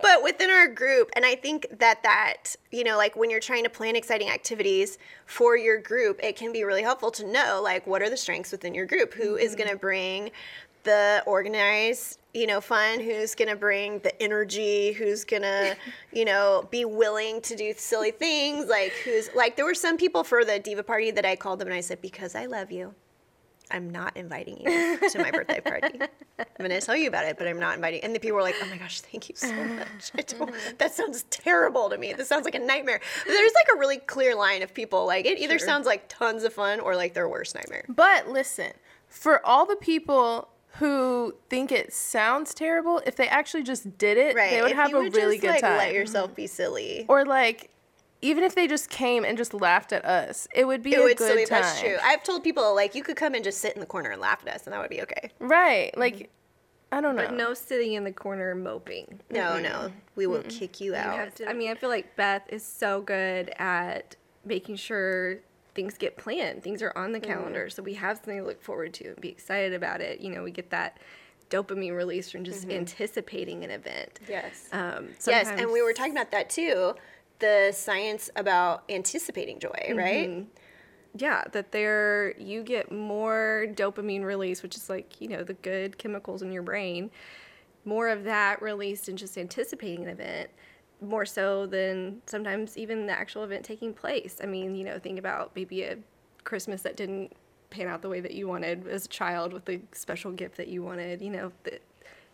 But 0.06 0.22
within 0.22 0.50
our 0.50 0.68
group 0.68 1.10
and 1.14 1.25
i 1.25 1.34
think 1.34 1.66
that 1.80 2.02
that 2.04 2.54
you 2.70 2.84
know 2.84 2.96
like 2.96 3.16
when 3.16 3.28
you're 3.28 3.40
trying 3.40 3.64
to 3.64 3.70
plan 3.70 3.96
exciting 3.96 4.30
activities 4.30 4.98
for 5.26 5.56
your 5.56 5.80
group 5.80 6.20
it 6.22 6.36
can 6.36 6.52
be 6.52 6.62
really 6.62 6.82
helpful 6.82 7.10
to 7.10 7.26
know 7.26 7.60
like 7.62 7.86
what 7.86 8.02
are 8.02 8.10
the 8.10 8.16
strengths 8.16 8.52
within 8.52 8.75
your 8.75 8.86
group? 8.86 9.14
Who 9.14 9.36
is 9.36 9.52
mm-hmm. 9.52 9.58
going 9.58 9.70
to 9.70 9.76
bring 9.76 10.30
the 10.84 11.22
organized 11.26 12.18
you 12.34 12.46
know 12.46 12.60
fun? 12.60 13.00
Who's 13.00 13.34
going 13.34 13.48
to 13.48 13.56
bring 13.56 13.98
the 14.00 14.22
energy? 14.22 14.92
Who's 14.92 15.25
going 15.25 15.42
to 15.50 15.76
you 16.12 16.25
know 16.25 16.68
be 16.70 16.84
willing 16.84 17.40
to 17.42 17.56
do 17.56 17.72
silly 17.76 18.10
things? 18.10 18.66
Like 18.66 18.92
who's 19.04 19.30
like 19.34 19.56
there 19.56 19.64
were 19.64 19.75
some 19.75 19.96
people 19.96 20.22
for 20.25 20.44
the 20.44 20.58
diva 20.58 20.82
party 20.82 21.10
that 21.10 21.25
i 21.25 21.34
called 21.36 21.58
them 21.58 21.68
and 21.68 21.75
i 21.75 21.80
said 21.80 22.00
because 22.00 22.34
i 22.34 22.46
love 22.46 22.70
you 22.70 22.94
I'm 23.70 23.90
not 23.90 24.16
inviting 24.16 24.58
you 24.61 24.99
to 25.11 25.18
my 25.18 25.30
birthday 25.30 25.61
party. 25.61 25.99
I'm 26.38 26.46
going 26.58 26.70
to 26.70 26.80
tell 26.80 26.96
you 26.96 27.08
about 27.08 27.25
it, 27.25 27.37
but 27.38 27.49
I'm 27.49 27.58
not 27.58 27.75
inviting. 27.76 28.00
And 28.04 28.14
the 28.14 28.20
people 28.20 28.37
were 28.37 28.42
like, 28.42 28.54
"Oh 28.62 28.66
my 28.66 28.76
gosh, 28.76 29.00
thank 29.00 29.28
you 29.28 29.35
so 29.37 29.52
much." 29.52 30.12
I 30.16 30.23
don't, 30.23 30.52
that 30.78 30.92
sounds 30.94 31.25
terrible 31.30 31.90
to 31.90 31.99
me. 31.99 32.12
This 32.12 32.28
sounds 32.28 32.44
like 32.44 32.54
a 32.54 32.58
nightmare. 32.61 33.00
There's 33.26 33.52
like 33.54 33.66
a 33.75 33.78
really 33.78 33.99
clear 33.99 34.35
line 34.35 34.62
of 34.62 34.73
people. 34.73 35.06
Like 35.06 35.26
it 35.26 35.38
either 35.38 35.58
sounds 35.58 35.87
like 35.87 36.04
tons 36.08 36.44
of 36.44 36.52
fun 36.52 36.80
or 36.80 36.94
like 36.96 37.14
their 37.14 37.28
worst 37.28 37.54
nightmare. 37.54 37.85
But 37.88 38.28
listen, 38.28 38.73
for 39.08 39.44
all 39.46 39.66
the 39.66 39.76
people 39.76 40.49
who 40.78 41.35
think 41.49 41.73
it 41.73 41.92
sounds 41.92 42.52
terrible, 42.52 43.00
if 43.06 43.16
they 43.16 43.26
actually 43.28 43.62
just 43.62 43.96
did 43.96 44.18
it, 44.18 44.37
Right? 44.37 44.50
they 44.50 44.61
would 44.62 44.73
If 44.73 44.76
have 44.76 44.92
a 44.94 44.99
would 44.99 45.14
really 45.16 45.37
just, 45.37 45.42
good 45.42 45.50
like, 45.52 45.61
time. 45.62 45.78
Let 45.78 45.94
yourself 45.94 46.35
be 46.35 46.46
silly. 46.46 47.06
or 47.08 47.25
like, 47.25 47.70
even 48.23 48.42
if 48.44 48.54
they 48.54 48.66
just 48.66 48.88
came 48.88 49.25
and 49.25 49.37
just 49.37 49.52
laughed 49.54 49.92
at 49.92 50.04
us, 50.04 50.49
it 50.54 50.64
would 50.66 50.82
be 50.82 50.94
It 50.94 51.00
a 51.00 51.02
would 51.02 51.16
good 51.16 51.28
silly. 51.28 51.46
time. 51.46 51.62
That's 51.62 51.80
true. 51.80 51.96
I've 52.02 52.23
told 52.23 52.42
people 52.42 52.75
like 52.75 52.94
you 52.94 53.02
could 53.02 53.16
come 53.16 53.35
and 53.35 53.44
just 53.44 53.58
sit 53.58 53.75
in 53.75 53.80
the 53.80 53.87
corner 53.87 54.11
and 54.11 54.20
laugh 54.20 54.42
at 54.46 54.54
us, 54.54 54.64
and 54.66 54.73
that 54.73 54.80
would 54.80 54.90
be 54.90 55.02
okay. 55.02 55.30
Right? 55.38 55.96
Like, 55.96 56.30
I 56.92 57.00
don't 57.00 57.16
know. 57.16 57.26
but 57.26 57.35
no 57.35 57.52
sitting 57.52 57.92
in 57.94 58.04
the 58.04 58.12
corner 58.12 58.54
moping. 58.54 59.20
No, 59.30 59.58
no, 59.58 59.92
we 60.14 60.26
will 60.26 60.42
kick 60.44 60.80
you 60.80 60.92
You 60.92 60.96
out. 60.99 61.18
have 61.18 61.35
to- 61.37 61.49
I 61.49 61.52
mean, 61.52 61.70
I 61.70 61.75
feel 61.75 61.90
like 61.90 62.16
Beth 62.16 62.42
is 62.49 62.64
so 62.64 63.00
good 63.02 63.52
at 63.58 64.16
making 64.44 64.76
sure 64.76 65.38
things 65.75 65.99
get 65.99 66.16
planned, 66.16 66.62
things 66.62 66.80
are 66.82 66.96
on 66.96 67.12
the 67.12 67.20
calendar, 67.20 67.68
so 67.68 67.82
we 67.82 67.94
have 67.94 68.16
something 68.16 68.38
to 68.38 68.44
look 68.44 68.62
forward 68.62 68.94
to 68.94 69.08
and 69.08 69.20
be 69.20 69.28
excited 69.28 69.75
about 69.75 70.00
it. 70.00 70.20
You 70.20 70.30
know, 70.30 70.42
we 70.42 70.50
get 70.52 70.70
that 70.70 70.99
dopamine 71.50 71.94
release 71.94 72.30
from 72.30 72.44
just 72.44 72.68
anticipating 72.70 73.62
an 73.62 73.70
event. 73.70 74.18
Yes. 74.28 74.68
Um, 74.73 75.11
Yes, 75.26 75.49
and 75.49 75.70
we 75.70 75.82
were 75.82 75.92
talking 75.92 76.12
about 76.12 76.30
that 76.30 76.49
too. 76.50 76.94
The 77.38 77.73
science 77.73 78.31
about 78.37 78.85
anticipating 78.88 79.59
joy, 79.59 79.93
right? 79.95 80.28
Mm-hmm. 80.28 80.45
yeah 81.19 81.45
that 81.52 81.73
there 81.73 82.35
you 82.38 82.62
get 82.62 82.90
more 82.93 83.66
dopamine 83.75 84.25
release 84.25 84.62
which 84.62 84.76
is 84.76 84.88
like 84.90 85.21
you 85.21 85.28
know 85.28 85.43
the 85.43 85.55
good 85.55 85.99
chemicals 85.99 86.43
in 86.43 86.52
your 86.52 86.62
brain 86.62 87.11
more 87.85 88.09
of 88.09 88.25
that 88.25 88.61
released 88.61 89.09
in 89.09 89.16
just 89.16 89.38
anticipating 89.38 90.02
an 90.05 90.11
event 90.11 90.50
more 91.00 91.25
so 91.25 91.66
than 91.66 92.21
sometimes 92.26 92.76
even 92.76 93.07
the 93.07 93.12
actual 93.12 93.45
event 93.45 93.64
taking 93.64 93.93
place 93.95 94.38
i 94.43 94.47
mean 94.47 94.75
you 94.75 94.85
know 94.85 94.99
think 94.99 95.19
about 95.19 95.52
maybe 95.55 95.83
a 95.83 95.97
christmas 96.45 96.83
that 96.83 96.97
didn't 96.97 97.33
pan 97.71 97.87
out 97.88 98.02
the 98.02 98.09
way 98.09 98.21
that 98.21 98.33
you 98.35 98.47
wanted 98.47 98.87
as 98.87 99.07
a 99.07 99.09
child 99.09 99.52
with 99.52 99.64
the 99.64 99.81
special 99.93 100.33
gift 100.33 100.57
that 100.57 100.69
you 100.69 100.83
wanted 100.83 101.21
you 101.21 101.31
know 101.31 101.52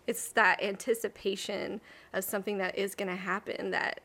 it's 0.07 0.31
that 0.33 0.63
anticipation 0.63 1.81
of 2.13 2.25
something 2.25 2.59
that 2.59 2.77
is 2.77 2.95
going 2.95 3.09
to 3.09 3.17
happen 3.17 3.71
that 3.71 4.01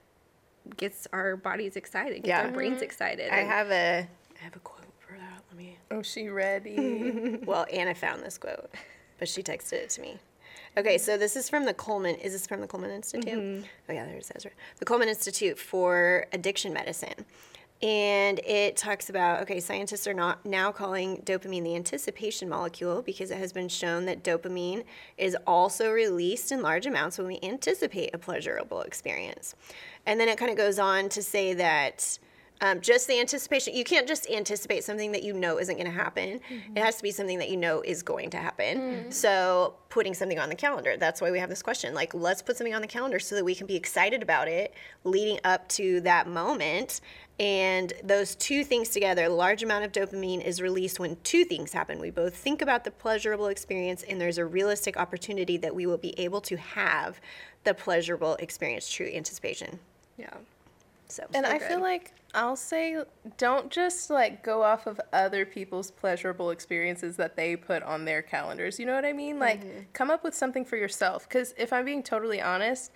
gets 0.76 1.08
our 1.14 1.36
bodies 1.38 1.76
excited 1.76 2.16
gets 2.24 2.28
Yeah. 2.28 2.44
our 2.46 2.52
brains 2.52 2.82
excited 2.82 3.30
I 3.32 3.38
have 3.38 3.70
a 3.72 4.08
I 4.40 4.44
have 4.44 4.56
a 4.56 4.60
quote 4.60 4.86
for 5.00 5.14
that. 5.18 5.42
Let 5.50 5.58
me 5.58 5.78
Oh, 5.92 6.02
she 6.02 6.30
ready? 6.30 7.40
Well, 7.46 7.66
Anna 7.72 7.96
found 7.96 8.24
this 8.24 8.38
quote, 8.38 8.70
but 9.20 9.28
she 9.30 9.42
texted 9.44 9.74
it 9.74 9.90
to 9.92 10.02
me. 10.02 10.18
Okay, 10.78 10.98
so 11.00 11.18
this 11.18 11.36
is 11.36 11.50
from 11.50 11.66
the 11.66 11.74
Coleman. 11.74 12.16
Is 12.16 12.34
this 12.34 12.46
from 12.46 12.62
the 12.62 12.68
Coleman 12.68 12.92
Institute? 12.92 13.34
Mm-hmm. 13.34 13.66
Oh 13.90 13.94
yeah, 13.94 14.06
there 14.06 14.16
it 14.18 14.26
says 14.26 14.46
right. 14.46 14.54
The 14.78 14.86
Coleman 14.86 15.08
Institute 15.10 15.58
for 15.58 16.28
Addiction 16.34 16.72
Medicine. 16.74 17.26
And 17.82 18.40
it 18.40 18.76
talks 18.76 19.10
about 19.10 19.42
okay, 19.44 19.60
scientists 19.60 20.08
are 20.08 20.14
not 20.14 20.46
now 20.46 20.72
calling 20.72 21.22
dopamine 21.22 21.64
the 21.64 21.76
anticipation 21.76 22.50
molecule 22.50 23.04
because 23.04 23.30
it 23.30 23.38
has 23.38 23.54
been 23.54 23.70
shown 23.70 24.06
that 24.06 24.24
dopamine 24.24 24.84
is 25.18 25.38
also 25.46 25.92
released 25.92 26.52
in 26.52 26.62
large 26.64 26.88
amounts 26.88 27.18
when 27.20 27.28
we 27.28 27.40
anticipate 27.44 28.16
a 28.16 28.18
pleasurable 28.18 28.82
experience. 28.82 29.56
And 30.08 30.20
then 30.20 30.28
it 30.28 30.40
kind 30.40 30.50
of 30.50 30.58
goes 30.58 30.80
on 30.80 31.10
to 31.10 31.22
say 31.22 31.54
that 31.54 32.18
um, 32.62 32.82
just 32.82 33.08
the 33.08 33.20
anticipation. 33.20 33.76
You 33.76 33.84
can't 33.84 34.08
just 34.08 34.30
anticipate 34.30 34.84
something 34.84 35.12
that 35.12 35.24
you 35.24 35.34
know 35.34 35.60
isn't 35.60 35.76
going 35.76 35.86
to 35.88 35.92
happen. 35.92 36.40
It 36.76 36.80
has 36.80 36.98
to 36.98 37.04
be 37.04 37.12
something 37.12 37.38
that 37.40 37.50
you 37.50 37.58
know 37.58 37.82
is 37.82 38.02
going 38.04 38.30
to 38.32 38.38
happen. 38.38 39.12
So 39.12 39.76
putting 39.90 40.14
something 40.14 40.40
on 40.40 40.50
the 40.50 40.56
calendar. 40.56 40.98
That's 40.98 41.22
why 41.22 41.32
we 41.32 41.40
have 41.40 41.50
this 41.50 41.62
question. 41.62 41.94
Like, 41.94 42.14
let's 42.14 42.42
put 42.42 42.58
something 42.58 42.74
on 42.74 42.82
the 42.82 42.88
calendar 42.88 43.20
so 43.20 43.36
that 43.36 43.46
we 43.46 43.56
can 43.56 43.68
be 43.68 43.76
excited 43.76 44.22
about 44.22 44.48
it 44.48 44.74
leading 45.04 45.40
up 45.44 45.68
to 45.70 46.02
that 46.02 46.28
moment. 46.28 47.02
And 47.40 47.94
those 48.04 48.34
two 48.36 48.64
things 48.64 48.90
together, 48.90 49.26
a 49.26 49.30
large 49.30 49.62
amount 49.62 49.86
of 49.86 49.92
dopamine 49.92 50.44
is 50.44 50.60
released 50.60 51.00
when 51.00 51.18
two 51.24 51.46
things 51.46 51.72
happen. 51.72 52.00
We 52.00 52.10
both 52.10 52.36
think 52.36 52.64
about 52.64 52.84
the 52.84 52.92
pleasurable 52.92 53.48
experience, 53.48 54.04
and 54.04 54.20
there's 54.20 54.40
a 54.40 54.46
realistic 54.46 54.98
opportunity 54.98 55.58
that 55.58 55.76
we 55.76 55.86
will 55.86 56.00
be 56.00 56.20
able 56.20 56.42
to 56.42 56.58
have 56.58 57.22
the 57.64 57.76
pleasurable 57.76 58.36
experience, 58.36 58.90
true 58.90 59.12
anticipation. 59.14 59.80
yeah 60.18 60.34
So, 61.10 61.26
And 61.34 61.46
I 61.46 61.58
good. 61.58 61.68
feel 61.68 61.82
like 61.82 62.14
I'll 62.34 62.56
say 62.56 63.04
don't 63.38 63.72
just 63.72 64.10
like 64.10 64.44
go 64.44 64.62
off 64.62 64.88
of 64.88 65.00
other 65.14 65.46
people's 65.46 65.92
pleasurable 65.92 66.52
experiences 66.52 67.16
that 67.18 67.36
they 67.36 67.56
put 67.56 67.82
on 67.84 68.06
their 68.06 68.22
calendars. 68.22 68.80
You 68.80 68.86
know 68.86 68.96
what 68.96 69.06
I 69.06 69.14
mean? 69.14 69.40
Like 69.40 69.62
mm-hmm. 69.62 69.80
come 69.94 70.12
up 70.12 70.24
with 70.24 70.36
something 70.36 70.66
for 70.66 70.76
yourself 70.76 71.28
cuz 71.30 71.54
if 71.58 71.72
I'm 71.72 71.86
being 71.86 72.04
totally 72.04 72.42
honest, 72.42 72.92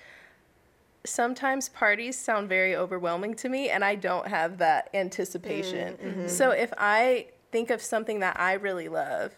sometimes 1.06 1.70
parties 1.70 2.20
sound 2.20 2.50
very 2.50 2.75
overwhelming 2.75 3.34
to 3.36 3.50
me 3.50 3.70
and 3.70 3.84
I 3.84 3.96
don't 3.96 4.27
have 4.27 4.58
that 4.60 4.89
anticipation. 4.94 5.96
Mm, 5.96 6.03
mm-hmm. 6.03 6.27
So 6.27 6.51
if 6.51 6.74
I 6.77 7.27
think 7.51 7.70
of 7.70 7.82
something 7.82 8.20
that 8.20 8.39
I 8.39 8.53
really 8.53 8.89
love 8.89 9.34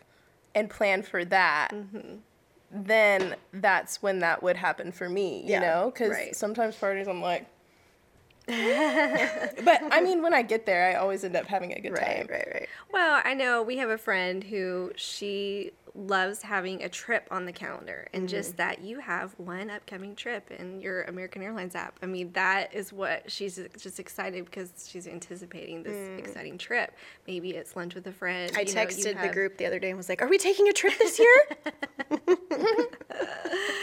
and 0.56 0.70
plan 0.70 1.04
for 1.04 1.24
that, 1.26 1.70
mm-hmm. 1.72 2.18
then 2.72 3.36
that's 3.54 4.02
when 4.02 4.20
that 4.20 4.44
would 4.44 4.58
happen 4.58 4.92
for 4.92 5.08
me, 5.08 5.42
you 5.44 5.52
Yeah, 5.52 5.60
know? 5.60 5.92
Cuz 5.92 6.10
right. 6.10 6.36
sometimes 6.36 6.76
parties 6.76 7.08
I'm 7.08 7.22
like 7.22 7.46
but 8.48 9.82
I 9.92 10.02
mean, 10.02 10.22
when 10.22 10.34
I 10.34 10.42
get 10.42 10.66
there, 10.66 10.90
I 10.90 10.96
always 10.96 11.24
end 11.24 11.36
up 11.36 11.46
having 11.46 11.72
a 11.74 11.80
good 11.80 11.94
right, 11.94 12.18
time. 12.18 12.28
right, 12.30 12.30
right. 12.30 12.48
right. 12.54 12.70
Well, 12.92 13.22
I 13.24 13.34
know 13.34 13.64
we 13.64 13.78
have 13.78 13.90
a 13.90 13.98
friend 13.98 14.44
who 14.44 14.92
she 14.96 15.72
loves 15.96 16.42
having 16.42 16.82
a 16.84 16.90
trip 16.90 17.28
on 17.30 17.46
the 17.46 17.52
calendar 17.52 18.08
and 18.14 18.28
just 18.28 18.52
mm-hmm. 18.52 18.58
that 18.58 18.82
you 18.82 19.00
have 19.00 19.34
one 19.38 19.70
upcoming 19.70 20.16
trip 20.16 20.50
in 20.52 20.82
your 20.82 21.04
American 21.04 21.44
Airlines 21.44 21.76
app. 21.76 22.00
I 22.02 22.08
mean, 22.08 22.32
that 22.34 22.74
is 22.74 22.92
what 22.92 23.32
she's 23.32 23.60
just 23.78 24.00
excited 24.00 24.46
because 24.46 24.72
she's 24.88 25.08
anticipating 25.08 25.84
this 25.84 25.96
mm. 25.96 26.18
exciting 26.18 26.58
trip. 26.58 26.96
Maybe 27.28 27.52
it's 27.52 27.76
lunch 27.76 27.94
with 27.96 28.08
a 28.08 28.12
friend. 28.12 28.52
I 28.56 28.62
you 28.62 28.74
know, 28.74 28.82
you 28.82 28.88
texted 28.88 29.22
the 29.22 29.30
group 29.32 29.58
the 29.58 29.68
other 29.68 29.80
day 29.80 29.90
and 29.90 29.98
was 29.98 30.10
like, 30.10 30.22
"Are 30.22 30.28
we 30.28 30.38
taking 30.38 30.68
a 30.68 30.74
trip 30.74 30.98
this 30.98 31.20
year?" 31.20 31.48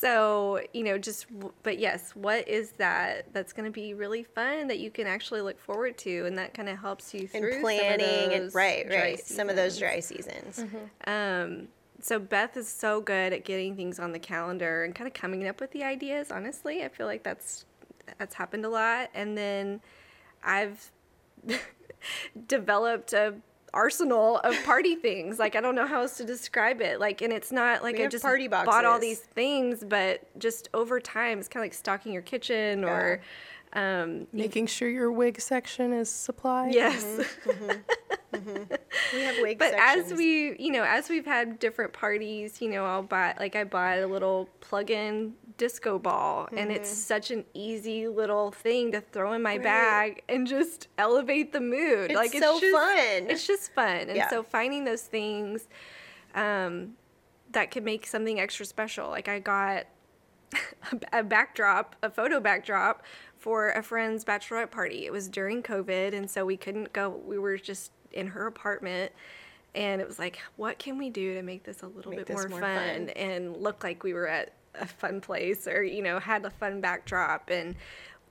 So, 0.00 0.60
you 0.72 0.84
know, 0.84 0.96
just, 0.96 1.26
but 1.64 1.80
yes, 1.80 2.12
what 2.14 2.46
is 2.46 2.70
that 2.78 3.32
that's 3.32 3.52
going 3.52 3.64
to 3.64 3.72
be 3.72 3.94
really 3.94 4.22
fun 4.22 4.68
that 4.68 4.78
you 4.78 4.92
can 4.92 5.08
actually 5.08 5.40
look 5.40 5.58
forward 5.58 5.98
to? 5.98 6.24
And 6.24 6.38
that 6.38 6.54
kind 6.54 6.68
of 6.68 6.78
helps 6.78 7.12
you 7.12 7.22
and 7.22 7.30
through 7.30 7.50
some 7.50 7.56
of 7.56 7.62
planning 7.62 8.32
and 8.32 8.54
right, 8.54 8.86
right. 8.88 9.18
Some 9.18 9.50
of 9.50 9.56
those 9.56 9.74
seasons. 9.74 9.90
dry 9.90 9.98
seasons. 9.98 10.64
Um, 11.04 11.66
so 12.00 12.20
Beth 12.20 12.56
is 12.56 12.68
so 12.68 13.00
good 13.00 13.32
at 13.32 13.44
getting 13.44 13.74
things 13.74 13.98
on 13.98 14.12
the 14.12 14.20
calendar 14.20 14.84
and 14.84 14.94
kind 14.94 15.08
of 15.08 15.14
coming 15.14 15.48
up 15.48 15.60
with 15.60 15.72
the 15.72 15.82
ideas. 15.82 16.30
Honestly, 16.30 16.84
I 16.84 16.88
feel 16.90 17.06
like 17.06 17.24
that's 17.24 17.64
that's 18.18 18.36
happened 18.36 18.64
a 18.64 18.68
lot. 18.68 19.10
And 19.14 19.36
then 19.36 19.80
I've 20.44 20.92
developed 22.46 23.14
a 23.14 23.34
arsenal 23.74 24.38
of 24.38 24.54
party 24.64 24.94
things. 24.96 25.38
Like 25.38 25.56
I 25.56 25.60
don't 25.60 25.74
know 25.74 25.86
how 25.86 26.02
else 26.02 26.16
to 26.18 26.24
describe 26.24 26.80
it. 26.80 27.00
Like, 27.00 27.22
and 27.22 27.32
it's 27.32 27.52
not 27.52 27.82
like 27.82 27.96
We 27.96 28.04
I 28.04 28.08
just 28.08 28.24
party 28.24 28.48
bought 28.48 28.84
all 28.84 28.98
these 28.98 29.20
things, 29.20 29.84
but 29.86 30.22
just 30.38 30.68
over 30.74 31.00
time, 31.00 31.38
it's 31.38 31.48
kind 31.48 31.62
of 31.62 31.64
like 31.64 31.74
stocking 31.74 32.12
your 32.12 32.22
kitchen 32.22 32.84
or. 32.84 33.20
Um, 33.74 34.26
Making 34.32 34.66
sure 34.66 34.88
your 34.88 35.12
wig 35.12 35.38
section 35.42 35.92
is 35.92 36.08
supplied. 36.08 36.72
yes. 36.72 37.04
We 38.32 39.20
have 39.22 39.36
wig 39.42 39.58
but 39.58 39.72
sections. 39.72 40.12
as 40.12 40.16
we 40.18 40.56
you 40.58 40.72
know 40.72 40.84
as 40.84 41.08
we've 41.10 41.26
had 41.26 41.58
different 41.58 41.92
parties 41.92 42.60
you 42.60 42.68
know 42.70 42.84
i'll 42.84 43.02
buy 43.02 43.34
like 43.38 43.56
i 43.56 43.64
bought 43.64 43.98
a 43.98 44.06
little 44.06 44.48
plug-in 44.60 45.34
disco 45.58 45.98
ball 45.98 46.48
and 46.56 46.70
it's 46.72 46.88
such 46.88 47.30
an 47.30 47.44
easy 47.52 48.08
little 48.08 48.50
thing 48.52 48.92
to 48.92 49.00
throw 49.02 49.32
in 49.34 49.42
my 49.42 49.56
Mm-hmm. 49.58 49.64
Right. 49.66 50.14
bag 50.16 50.22
and 50.28 50.46
just 50.46 50.88
elevate 50.96 51.52
the 51.52 51.60
mood 51.60 52.10
It's 52.10 52.14
like 52.14 52.34
it's 52.34 52.44
so 52.44 52.58
just, 52.58 52.72
fun. 52.72 53.30
it's 53.30 53.46
just 53.46 53.72
fun 53.74 53.96
and 54.08 54.16
Yeah. 54.16 54.30
so 54.30 54.42
finding 54.42 54.84
those 54.84 55.02
things 55.02 55.68
um, 56.34 56.94
that 57.52 57.70
could 57.70 57.84
make 57.84 58.06
something 58.06 58.38
extra 58.40 58.64
special 58.64 59.08
like 59.10 59.28
i 59.28 59.38
got 59.40 59.86
a 61.12 61.22
backdrop, 61.22 61.94
a 62.02 62.08
photo 62.08 62.40
backdrop 62.40 63.02
for 63.36 63.68
a 63.72 63.82
friend's 63.82 64.24
bachelorette 64.24 64.70
party. 64.70 65.04
It 65.04 65.12
was 65.12 65.28
during 65.28 65.62
COVID, 65.62 66.14
and 66.14 66.30
so 66.30 66.46
we 66.46 66.56
couldn't 66.56 66.90
go. 66.94 67.10
We 67.10 67.38
were 67.38 67.58
just 67.58 67.92
in 68.12 68.28
her 68.28 68.46
apartment, 68.46 69.12
and 69.74 70.00
it 70.00 70.06
was 70.08 70.18
like, 70.18 70.38
what 70.56 70.78
can 70.78 70.96
we 70.96 71.10
do 71.10 71.34
to 71.34 71.42
make 71.42 71.64
this 71.64 71.82
a 71.82 71.86
little 71.86 72.12
Make 72.12 72.24
bit 72.24 72.30
more, 72.34 72.48
more 72.48 72.60
fun, 72.60 72.78
fun. 72.78 73.08
and 73.10 73.58
look 73.58 73.84
like 73.84 74.02
we 74.02 74.14
were 74.14 74.26
at 74.26 74.54
a 74.80 74.86
fun 74.86 75.20
place 75.20 75.66
or, 75.66 75.82
you 75.82 76.02
know, 76.02 76.18
had 76.18 76.44
a 76.44 76.50
fun 76.50 76.80
backdrop? 76.80 77.50
And 77.50 77.74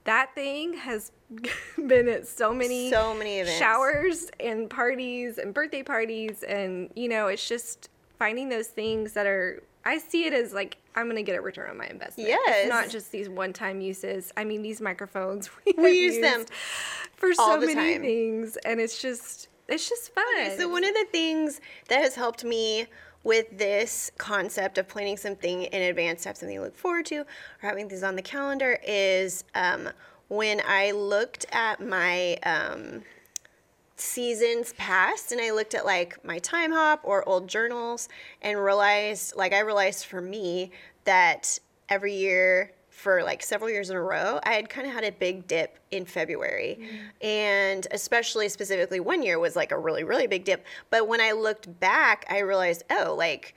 that 0.05 0.33
thing 0.35 0.73
has 0.73 1.11
been 1.87 2.07
at 2.07 2.27
so 2.27 2.53
many 2.53 2.89
So 2.89 3.13
many 3.13 3.39
events. 3.39 3.59
showers 3.59 4.29
and 4.39 4.69
parties 4.69 5.37
and 5.37 5.53
birthday 5.53 5.83
parties 5.83 6.43
and 6.43 6.89
you 6.95 7.09
know 7.09 7.27
it's 7.27 7.45
just 7.47 7.89
finding 8.17 8.47
those 8.47 8.67
things 8.67 9.11
that 9.13 9.27
are 9.27 9.61
i 9.83 9.97
see 9.97 10.23
it 10.25 10.31
as 10.33 10.53
like 10.53 10.77
i'm 10.95 11.09
gonna 11.09 11.21
get 11.21 11.35
a 11.37 11.41
return 11.41 11.69
on 11.69 11.77
my 11.77 11.85
investment 11.87 12.29
Yes. 12.29 12.39
it's 12.47 12.69
not 12.69 12.89
just 12.89 13.11
these 13.11 13.27
one-time 13.27 13.81
uses 13.81 14.31
i 14.37 14.45
mean 14.45 14.61
these 14.61 14.79
microphones 14.79 15.49
we, 15.65 15.73
We 15.77 15.91
use 15.99 16.21
them 16.21 16.45
for 17.17 17.33
so 17.33 17.59
the 17.59 17.65
many 17.67 17.93
time. 17.95 18.01
things 18.01 18.57
and 18.65 18.79
it's 18.79 19.01
just 19.01 19.49
it's 19.67 19.89
just 19.89 20.13
fun 20.15 20.23
So 20.57 20.69
one 20.69 20.85
of 20.85 20.93
the 20.93 21.05
things 21.11 21.59
that 21.89 22.01
has 22.01 22.15
helped 22.15 22.45
me 22.45 22.87
with 23.27 23.57
this 23.57 24.09
concept 24.17 24.77
of 24.77 24.87
planning 24.87 25.17
something 25.17 25.63
in 25.63 25.81
advance 25.81 26.23
to 26.23 26.29
have 26.29 26.37
something 26.37 26.55
to 26.55 26.63
look 26.63 26.77
forward 26.77 27.05
to 27.05 27.17
or 27.17 27.25
having 27.59 27.89
things 27.89 28.01
on 28.01 28.15
the 28.15 28.21
calendar 28.21 28.79
is 28.87 29.43
um, 29.53 29.89
when 30.29 30.61
I 30.65 30.91
looked 30.91 31.45
at 31.51 31.85
my 31.85 32.37
um, 32.43 33.03
seasons 33.97 34.71
past 34.77 35.33
and 35.33 35.41
I 35.41 35.51
looked 35.51 35.75
at 35.75 35.85
like 35.85 36.23
my 36.23 36.39
time 36.39 36.71
hop 36.71 37.01
or 37.03 37.27
old 37.27 37.49
journals 37.49 38.07
and 38.41 38.57
realized 38.57 39.35
like 39.35 39.51
I 39.51 39.59
realized 39.59 40.05
for 40.05 40.21
me 40.21 40.71
that 41.03 41.59
every 41.89 42.13
year 42.13 42.71
for 42.97 43.23
like 43.23 43.43
several 43.43 43.69
years 43.69 43.89
in 43.89 43.95
a 43.95 44.01
row 44.01 44.39
I 44.43 44.53
had 44.53 44.69
kind 44.69 44.87
of 44.87 44.93
had 44.93 45.03
a 45.03 45.11
big 45.11 45.47
dip 45.47 45.79
in 45.91 46.05
February 46.05 46.79
mm. 46.81 47.25
and 47.25 47.87
especially 47.91 48.49
specifically 48.49 48.99
one 48.99 49.21
year 49.21 49.39
was 49.39 49.55
like 49.55 49.71
a 49.71 49.77
really 49.77 50.03
really 50.03 50.27
big 50.27 50.45
dip 50.45 50.65
but 50.89 51.07
when 51.07 51.21
I 51.21 51.31
looked 51.31 51.79
back 51.79 52.25
I 52.29 52.39
realized 52.39 52.83
oh 52.89 53.15
like 53.17 53.55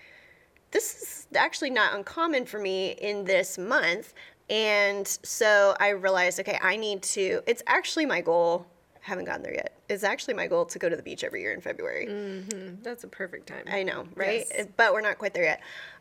this 0.70 1.02
is 1.02 1.26
actually 1.34 1.70
not 1.70 1.94
uncommon 1.94 2.46
for 2.46 2.58
me 2.58 2.92
in 2.92 3.24
this 3.24 3.58
month. 3.58 4.14
And 4.48 5.06
so 5.22 5.76
I 5.78 5.90
realized, 5.90 6.40
okay, 6.40 6.58
I 6.60 6.76
need 6.76 7.02
to, 7.02 7.42
it's 7.46 7.62
actually 7.66 8.06
my 8.06 8.20
goal, 8.20 8.66
haven't 9.00 9.24
gotten 9.24 9.42
there 9.42 9.54
yet. 9.54 9.76
It's 9.88 10.04
actually 10.04 10.34
my 10.34 10.46
goal 10.46 10.66
to 10.66 10.78
go 10.78 10.88
to 10.88 10.96
the 10.96 11.02
beach 11.02 11.24
every 11.24 11.40
year 11.40 11.52
in 11.52 11.60
February. 11.60 12.06
Mm-hmm. 12.06 12.82
that's 12.82 13.04
a 13.04 13.08
perfect 13.08 13.46
time 13.48 13.64
I 13.70 13.82
know, 13.82 14.06
right? 14.14 14.44
Yes. 14.50 14.66
But 14.76 14.92
we're 14.92 15.00
not 15.00 15.18
quite 15.18 15.34
there 15.34 15.44
yet. 15.44 15.60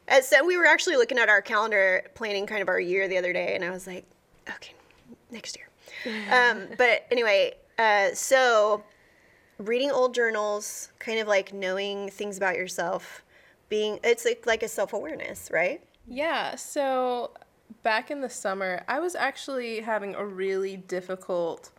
Uh, 0.10 0.22
so 0.22 0.46
we 0.46 0.58
were 0.58 0.66
actually 0.66 0.98
looking 0.98 1.18
at 1.18 1.30
our 1.30 1.42
calendar, 1.42 2.04
planning 2.16 2.46
kind 2.46 2.62
of 2.62 2.68
our 2.68 2.80
year 2.80 3.08
the 3.08 3.18
other 3.18 3.32
day, 3.32 3.56
and 3.56 3.64
I 3.64 3.70
was 3.70 3.86
like, 3.86 4.06
okay, 4.56 4.74
next 5.32 5.58
year. 5.58 5.70
um, 6.32 6.68
but 6.78 7.06
anyway, 7.12 7.54
uh, 7.78 8.10
so 8.14 8.84
reading 9.60 9.92
old 9.92 10.16
journals, 10.16 10.90
kind 11.00 11.20
of 11.20 11.28
like 11.28 11.54
knowing 11.54 12.10
things 12.10 12.38
about 12.38 12.56
yourself, 12.56 13.24
being 13.70 14.00
it's 14.04 14.26
like 14.26 14.46
like 14.46 14.64
a 14.64 14.68
self 14.68 14.94
awareness, 14.94 15.50
right? 15.52 15.82
Yeah, 16.08 16.56
so 16.56 17.32
back 17.84 18.10
in 18.10 18.22
the 18.22 18.30
summer, 18.30 18.84
I 18.88 19.00
was 19.00 19.16
actually 19.16 19.82
having 19.82 20.16
a 20.16 20.26
really 20.26 20.78
difficult 20.78 21.70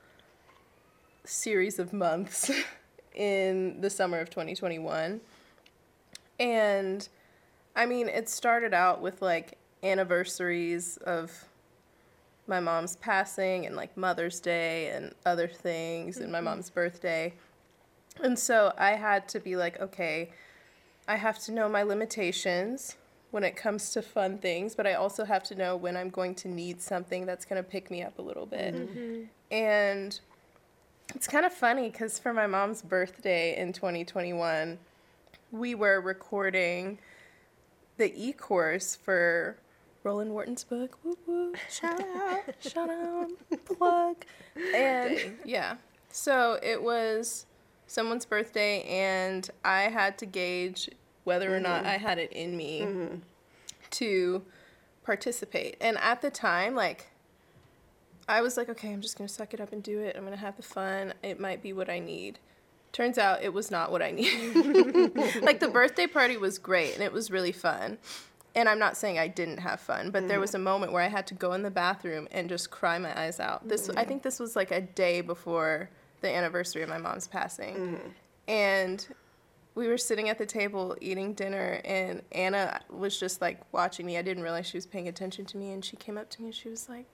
series 1.25 1.79
of 1.79 1.93
months 1.93 2.51
in 3.15 3.81
the 3.81 3.91
summer 3.91 4.21
of 4.21 4.31
2021. 4.31 5.21
And 6.39 7.09
I 7.75 7.87
mean, 7.87 8.09
it 8.09 8.29
started 8.29 8.75
out 8.75 9.01
with 9.01 9.23
like 9.23 9.59
anniversaries 9.83 10.97
of 10.99 11.47
my 12.47 12.61
mom's 12.61 12.97
passing 12.97 13.67
and 13.67 13.77
like 13.77 13.97
Mother's 13.97 14.41
Day 14.41 14.89
and 14.89 15.15
other 15.25 15.49
things 15.49 16.19
and 16.19 16.31
my 16.31 16.39
mm-hmm. 16.39 16.47
mom's 16.47 16.71
birthday. 16.71 17.33
And 18.23 18.39
so 18.39 18.73
I 18.77 18.93
had 18.93 19.29
to 19.31 19.41
be 19.41 19.57
like, 19.57 19.81
okay, 19.81 20.31
I 21.09 21.17
have 21.17 21.39
to 21.41 21.53
know 21.53 21.69
my 21.69 21.83
limitations 21.83 22.97
when 23.31 23.45
it 23.45 23.57
comes 23.57 23.91
to 23.93 24.03
fun 24.03 24.39
things, 24.39 24.75
but 24.75 24.87
I 24.87 24.95
also 24.95 25.25
have 25.25 25.45
to 25.45 25.55
know 25.55 25.77
when 25.77 25.97
I'm 25.97 26.11
going 26.11 26.35
to 26.37 26.49
need 26.49 26.83
something 26.83 27.25
that's 27.25 27.45
going 27.45 27.63
to 27.63 27.69
pick 27.69 27.91
me 27.91 28.03
up 28.03 28.19
a 28.19 28.23
little 28.23 28.47
bit. 28.47 28.75
Mm-hmm. 28.75 29.23
And 29.53 30.21
it's 31.15 31.29
kind 31.29 31.47
of 31.47 31.53
funny 31.53 31.91
because 31.91 32.19
for 32.19 32.33
my 32.33 32.47
mom's 32.47 32.83
birthday 32.83 33.57
in 33.57 33.73
2021, 33.73 34.79
we 35.53 35.75
were 35.75 36.01
recording 36.01 36.99
the 38.01 38.13
e 38.17 38.33
course 38.33 38.97
for 38.97 39.57
Roland 40.03 40.33
Wharton's 40.33 40.65
book. 40.65 40.99
Woo 41.05 41.19
woo. 41.27 41.53
Shout 41.71 42.01
out. 42.01 42.43
shout 42.61 42.89
out. 42.89 43.31
Plug. 43.67 44.17
And 44.75 45.37
yeah. 45.45 45.77
So 46.09 46.59
it 46.63 46.83
was 46.83 47.45
someone's 47.87 48.25
birthday, 48.25 48.83
and 48.85 49.49
I 49.65 49.83
had 49.83 50.17
to 50.19 50.27
gauge 50.27 50.89
whether 51.25 51.55
or 51.55 51.61
not 51.61 51.81
mm-hmm. 51.81 51.91
I 51.91 51.99
had 51.99 52.19
it 52.19 52.33
in 52.33 52.57
me 52.57 52.81
mm-hmm. 52.81 53.17
to 53.91 54.43
participate. 55.05 55.77
And 55.81 55.99
at 55.99 56.23
the 56.23 56.31
time, 56.31 56.75
like, 56.75 57.11
I 58.27 58.41
was 58.41 58.57
like, 58.57 58.71
okay, 58.71 58.93
I'm 58.93 59.03
just 59.03 59.19
gonna 59.19 59.29
suck 59.29 59.53
it 59.53 59.61
up 59.61 59.75
and 59.75 59.83
do 59.83 60.01
it. 60.01 60.17
I'm 60.17 60.25
gonna 60.25 60.37
have 60.37 60.57
the 60.57 60.63
fun. 60.63 61.13
It 61.23 61.39
might 61.39 61.63
be 61.63 61.75
what 61.75 61.91
I 61.91 61.99
need. 61.99 62.39
Turns 62.93 63.19
out 63.19 63.43
it 63.43 63.53
was 63.53 63.71
not 63.71 63.93
what 63.93 64.03
I 64.03 64.11
needed. 64.11 65.15
like 65.43 65.61
the 65.61 65.69
birthday 65.69 66.07
party 66.07 66.37
was 66.37 66.59
great 66.59 66.95
and 66.95 67.03
it 67.03 67.13
was 67.13 67.31
really 67.31 67.53
fun. 67.53 67.99
And 68.55 68.69
I'm 68.69 68.81
not 68.81 68.97
saying 68.97 69.19
I 69.19 69.29
didn't 69.29 69.59
have 69.59 69.81
fun, 69.81 70.11
but 70.11 70.27
there 70.27 70.41
was 70.41 70.55
a 70.55 70.57
mm-hmm. 70.57 70.65
moment 70.65 70.93
where 70.93 71.03
I 71.03 71.09
had 71.09 71.27
to 71.29 71.35
go 71.35 71.53
in 71.53 71.63
the 71.63 71.71
bathroom 71.71 72.27
and 72.33 72.49
just 72.49 72.71
cry 72.71 72.99
my 72.99 73.19
eyes 73.19 73.39
out. 73.39 73.69
This 73.69 73.89
I 73.89 73.93
mm-hmm. 73.93 74.09
think 74.09 74.23
this 74.25 74.41
was 74.41 74.57
like 74.57 74.73
a 74.73 74.81
day 74.81 75.21
before 75.21 75.89
the 76.21 76.35
anniversary 76.35 76.83
of 76.83 76.89
my 76.89 76.99
mom's 76.99 77.29
passing. 77.29 77.75
Mm-hmm. 77.75 78.09
And 78.49 79.07
we 79.77 79.87
were 79.87 79.99
sitting 79.99 80.29
at 80.29 80.39
the 80.39 80.47
table 80.47 80.97
eating 81.01 81.33
dinner 81.33 81.81
and 81.85 82.23
Anna 82.33 82.81
was 82.91 83.19
just 83.19 83.41
like 83.41 83.61
watching 83.73 84.05
me. 84.05 84.19
I 84.19 84.23
didn't 84.23 84.43
realize 84.43 84.67
she 84.67 84.77
was 84.77 84.87
paying 84.87 85.07
attention 85.07 85.45
to 85.47 85.57
me 85.57 85.71
and 85.71 85.85
she 85.85 85.97
came 85.97 86.19
up 86.19 86.29
to 86.31 86.43
me 86.43 86.49
and 86.49 86.55
she 86.55 86.69
was 86.69 86.89
like, 86.89 87.07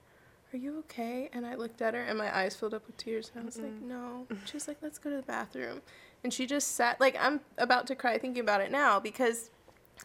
"Are 0.53 0.57
you 0.57 0.79
okay?" 0.79 1.29
And 1.33 1.45
I 1.45 1.55
looked 1.55 1.81
at 1.81 1.93
her 1.93 2.01
and 2.01 2.17
my 2.17 2.35
eyes 2.35 2.55
filled 2.55 2.73
up 2.73 2.85
with 2.87 2.97
tears 2.97 3.31
and 3.33 3.43
I 3.43 3.45
was 3.45 3.57
like, 3.57 3.81
"No." 3.81 4.27
She 4.45 4.55
was 4.55 4.67
like, 4.67 4.77
"Let's 4.81 4.97
go 4.97 5.09
to 5.09 5.15
the 5.17 5.21
bathroom." 5.21 5.81
And 6.23 6.33
she 6.33 6.45
just 6.45 6.75
sat 6.75 6.99
like 6.99 7.15
I'm 7.19 7.41
about 7.57 7.87
to 7.87 7.95
cry 7.95 8.17
thinking 8.17 8.41
about 8.41 8.61
it 8.61 8.71
now 8.71 8.99
because 8.99 9.49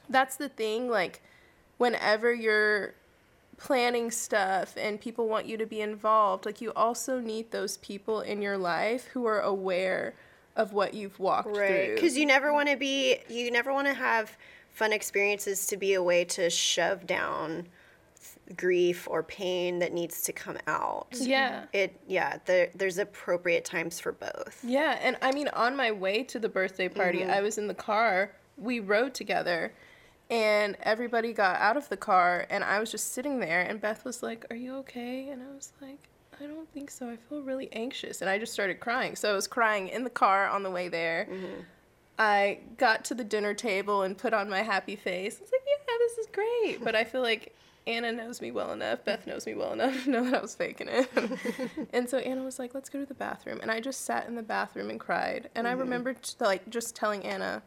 that's 0.09 0.37
the 0.37 0.49
thing 0.49 0.89
like 0.89 1.23
whenever 1.79 2.33
you're 2.33 2.95
planning 3.59 4.11
stuff 4.11 4.75
and 4.77 5.01
people 5.01 5.29
want 5.29 5.47
you 5.47 5.57
to 5.57 5.67
be 5.67 5.81
involved 5.81 6.45
like 6.47 6.61
you 6.61 6.73
also 6.75 7.21
need 7.21 7.51
those 7.51 7.77
people 7.79 8.21
in 8.21 8.43
your 8.43 8.59
life 8.59 9.07
who 9.09 9.25
are 9.27 9.41
aware 9.41 10.15
of 10.57 10.73
what 10.73 10.95
you've 10.95 11.19
walked 11.21 11.57
Right. 11.57 11.87
through 11.87 11.95
Because 11.95 12.17
you 12.17 12.27
never 12.27 12.53
want 12.53 12.69
to 12.69 12.77
be, 12.77 13.19
you 13.29 13.51
never 13.51 13.73
want 13.73 13.87
to 13.87 13.95
have 13.95 14.37
fun 14.71 14.93
experiences 14.93 15.67
to 15.69 15.77
be 15.77 15.95
a 15.95 16.03
way 16.03 16.25
to 16.25 16.51
shove 16.51 17.07
down 17.07 17.67
grief 18.57 19.09
or 19.09 19.23
pain 19.23 19.79
that 19.79 19.93
needs 19.93 20.23
to 20.23 20.33
come 20.33 20.59
out. 20.67 21.09
yeah 21.13 21.65
It, 21.73 21.99
yeah, 22.07 22.39
there, 22.45 22.71
there's 22.75 22.99
appropriate 22.99 23.65
times 23.65 24.01
for 24.01 24.13
both. 24.13 24.63
Yeah, 24.65 24.99
and 25.01 25.17
I 25.23 25.33
mean, 25.33 25.49
on 25.49 25.77
my 25.77 25.91
way 25.93 26.23
to 26.25 26.39
the 26.39 26.49
birthday 26.49 26.89
party, 26.89 27.21
mm-hmm. 27.21 27.31
I 27.31 27.41
was 27.41 27.59
in 27.59 27.67
the 27.67 27.75
car. 27.75 28.33
We 28.57 28.81
rode 28.81 29.15
together, 29.15 29.73
and 30.31 30.77
everybody 30.83 31.33
got 31.33 31.57
out 31.57 31.77
of 31.77 31.89
the 31.89 31.97
car, 31.97 32.47
and 32.51 32.63
I 32.63 32.79
was 32.81 32.91
just 32.91 33.13
sitting 33.13 33.41
there. 33.41 33.63
And 33.63 33.81
Beth 33.81 34.05
was 34.05 34.23
like, 34.23 34.45
"Are 34.51 34.57
you 34.57 34.77
okay?" 34.77 35.29
And 35.29 35.43
I 35.43 35.55
was 35.55 35.73
like, 35.81 36.09
"I 36.41 36.47
don't 36.47 36.71
think 36.73 36.91
so. 36.91 37.09
I 37.09 37.17
feel 37.17 37.43
really 37.43 37.73
anxious." 37.73 38.21
And 38.21 38.29
I 38.29 38.39
just 38.39 38.53
started 38.53 38.81
crying. 38.81 39.17
So 39.17 39.31
I 39.31 39.35
was 39.35 39.47
crying 39.47 39.89
in 39.89 40.05
the 40.05 40.11
car 40.11 40.49
on 40.49 40.63
the 40.63 40.71
way 40.71 40.89
there. 40.89 41.29
Mm-hmm. 41.31 41.61
I 42.19 42.59
got 42.77 43.05
to 43.07 43.15
the 43.15 43.25
dinner 43.25 43.55
table 43.55 44.03
and 44.03 44.17
put 44.17 44.35
on 44.35 44.51
my 44.51 44.63
happy 44.63 44.97
face. 44.97 45.39
I 45.39 45.43
was 45.43 45.51
like, 45.53 45.63
"Yeah, 45.67 45.95
this 45.99 46.19
is 46.19 46.27
great." 46.33 46.85
But 46.85 46.95
I 46.95 47.05
feel 47.05 47.23
like 47.23 47.55
Anna 47.87 48.13
knows 48.13 48.41
me 48.41 48.51
well 48.51 48.73
enough. 48.73 49.05
Beth 49.05 49.27
knows 49.27 49.47
me 49.47 49.55
well 49.55 49.73
enough 49.73 50.05
to 50.05 50.11
know 50.11 50.25
that 50.25 50.35
I 50.35 50.41
was 50.41 50.55
faking 50.55 50.89
it. 50.89 51.11
and 51.93 52.09
so 52.09 52.19
Anna 52.19 52.43
was 52.43 52.59
like, 52.59 52.75
"Let's 52.75 52.89
go 52.89 53.01
to 53.01 53.07
the 53.07 53.15
bathroom." 53.15 53.59
And 53.61 53.71
I 53.71 53.81
just 53.81 54.05
sat 54.05 54.27
in 54.29 54.35
the 54.35 54.43
bathroom 54.43 54.91
and 54.91 55.01
cried. 55.01 55.51
And 55.55 55.67
I 55.67 55.73
mm-hmm. 55.73 55.81
remember 55.81 56.15
t- 56.15 56.35
like 56.41 56.69
just 56.71 56.95
telling 56.95 57.25
Anna, 57.25 57.63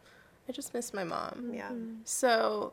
"I 0.48 0.52
just 0.52 0.72
miss 0.72 0.94
my 0.94 1.04
mom." 1.04 1.50
Yeah. 1.52 1.68
Mm. 1.68 1.98
So 2.04 2.72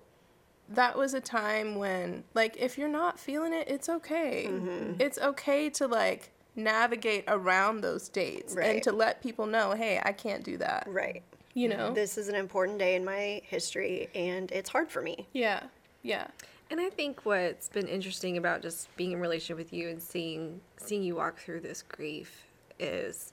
that 0.70 0.98
was 0.98 1.14
a 1.14 1.22
time 1.22 1.76
when 1.76 2.24
like 2.34 2.56
if 2.58 2.78
you're 2.78 2.88
not 2.88 3.20
feeling 3.20 3.54
it, 3.54 3.68
it's 3.70 3.90
okay. 3.90 4.48
Mm-hmm. 4.50 4.94
It's 5.00 5.18
okay 5.20 5.70
to 5.72 5.88
like 5.88 6.32
navigate 6.56 7.24
around 7.28 7.82
those 7.82 8.10
dates 8.10 8.56
Right. 8.56 8.76
and 8.76 8.84
to 8.84 8.92
let 8.92 9.22
people 9.22 9.46
know, 9.46 9.72
hey, 9.72 10.00
I 10.04 10.12
can't 10.12 10.44
do 10.44 10.58
that. 10.58 10.86
Right. 10.88 11.24
You 11.56 11.70
know? 11.70 11.94
This 11.94 12.18
is 12.18 12.30
an 12.30 12.36
important 12.36 12.80
day 12.80 12.96
in 12.96 13.06
my 13.06 13.42
history, 13.44 14.10
and 14.16 14.52
it's 14.52 14.70
hard 14.70 14.90
for 14.90 15.02
me. 15.02 15.28
yeah. 15.34 15.64
Yeah. 16.02 16.28
And 16.74 16.82
I 16.82 16.90
think 16.90 17.24
what's 17.24 17.70
been 17.70 17.88
interesting 17.88 18.36
about 18.36 18.64
just 18.64 18.90
being 18.98 19.12
in 19.12 19.20
relationship 19.20 19.58
with 19.58 19.72
you 19.72 19.90
and 19.90 20.02
seeing 20.02 20.60
seeing 20.78 21.04
you 21.04 21.14
walk 21.14 21.38
through 21.38 21.60
this 21.60 21.84
grief 21.84 22.48
is 22.80 23.32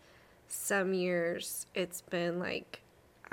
some 0.48 0.92
years 0.92 1.64
it's 1.74 2.03
been 2.03 2.38
like 2.38 2.83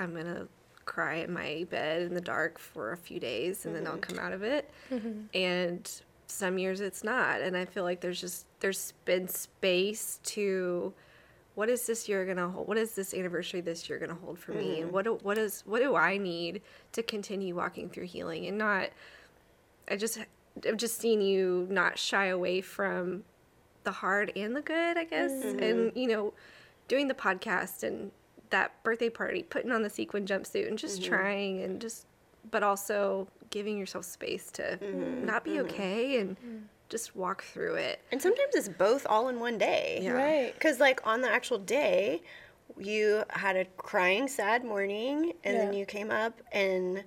I'm 0.00 0.14
gonna 0.14 0.48
cry 0.86 1.16
in 1.16 1.30
my 1.34 1.66
bed 1.68 2.00
in 2.00 2.14
the 2.14 2.22
dark 2.22 2.58
for 2.58 2.92
a 2.92 2.96
few 2.96 3.20
days 3.20 3.66
and 3.66 3.76
then 3.76 3.86
I'll 3.86 3.98
mm-hmm. 3.98 4.16
come 4.16 4.18
out 4.18 4.32
of 4.32 4.42
it. 4.42 4.70
Mm-hmm. 4.90 5.24
And 5.34 6.02
some 6.26 6.56
years 6.56 6.80
it's 6.80 7.04
not. 7.04 7.42
And 7.42 7.54
I 7.54 7.66
feel 7.66 7.84
like 7.84 8.00
there's 8.00 8.18
just 8.18 8.46
there's 8.60 8.94
been 9.04 9.28
space 9.28 10.20
to 10.22 10.94
what 11.54 11.68
is 11.68 11.86
this 11.86 12.08
year 12.08 12.24
gonna 12.24 12.48
hold? 12.48 12.66
What 12.66 12.78
is 12.78 12.94
this 12.94 13.12
anniversary 13.12 13.60
this 13.60 13.90
year 13.90 13.98
gonna 13.98 14.14
hold 14.14 14.38
for 14.38 14.52
me? 14.52 14.76
And 14.76 14.84
mm-hmm. 14.84 14.94
what 14.94 15.04
do, 15.04 15.18
what 15.22 15.36
is 15.36 15.64
what 15.66 15.82
do 15.82 15.96
I 15.96 16.16
need 16.16 16.62
to 16.92 17.02
continue 17.02 17.54
walking 17.54 17.90
through 17.90 18.06
healing 18.06 18.46
and 18.46 18.56
not 18.56 18.88
I 19.90 19.96
just 19.96 20.18
I've 20.66 20.76
just 20.76 20.98
seen 20.98 21.20
you 21.20 21.66
not 21.70 21.98
shy 21.98 22.26
away 22.26 22.60
from 22.60 23.24
the 23.84 23.92
hard 23.92 24.32
and 24.36 24.54
the 24.54 24.62
good, 24.62 24.96
I 24.96 25.04
guess. 25.04 25.30
Mm-hmm. 25.30 25.62
And 25.62 25.92
you 25.94 26.08
know, 26.08 26.34
doing 26.88 27.08
the 27.08 27.14
podcast 27.14 27.82
and 27.82 28.10
that 28.50 28.82
birthday 28.82 29.10
party, 29.10 29.42
putting 29.42 29.72
on 29.72 29.82
the 29.82 29.90
sequin 29.90 30.26
jumpsuit 30.26 30.66
and 30.66 30.78
just 30.78 31.00
mm-hmm. 31.00 31.12
trying 31.12 31.62
and 31.62 31.80
just 31.80 32.06
but 32.50 32.62
also 32.62 33.28
giving 33.50 33.78
yourself 33.78 34.04
space 34.04 34.50
to 34.52 34.62
mm-hmm. 34.62 35.24
not 35.24 35.44
be 35.44 35.60
okay 35.60 36.18
and 36.20 36.36
just 36.88 37.14
walk 37.14 37.44
through 37.44 37.74
it. 37.74 38.00
And 38.10 38.20
sometimes 38.20 38.54
it's 38.54 38.68
both 38.68 39.06
all 39.08 39.28
in 39.28 39.40
one 39.40 39.58
day. 39.58 40.00
Yeah. 40.02 40.12
Right. 40.12 40.54
Because, 40.54 40.80
like, 40.80 41.06
on 41.06 41.20
the 41.20 41.30
actual 41.30 41.58
day, 41.58 42.22
you 42.78 43.24
had 43.30 43.56
a 43.56 43.64
crying, 43.76 44.28
sad 44.28 44.64
morning, 44.64 45.32
and 45.44 45.56
then 45.56 45.72
you 45.72 45.84
came 45.84 46.10
up 46.10 46.40
and 46.52 47.04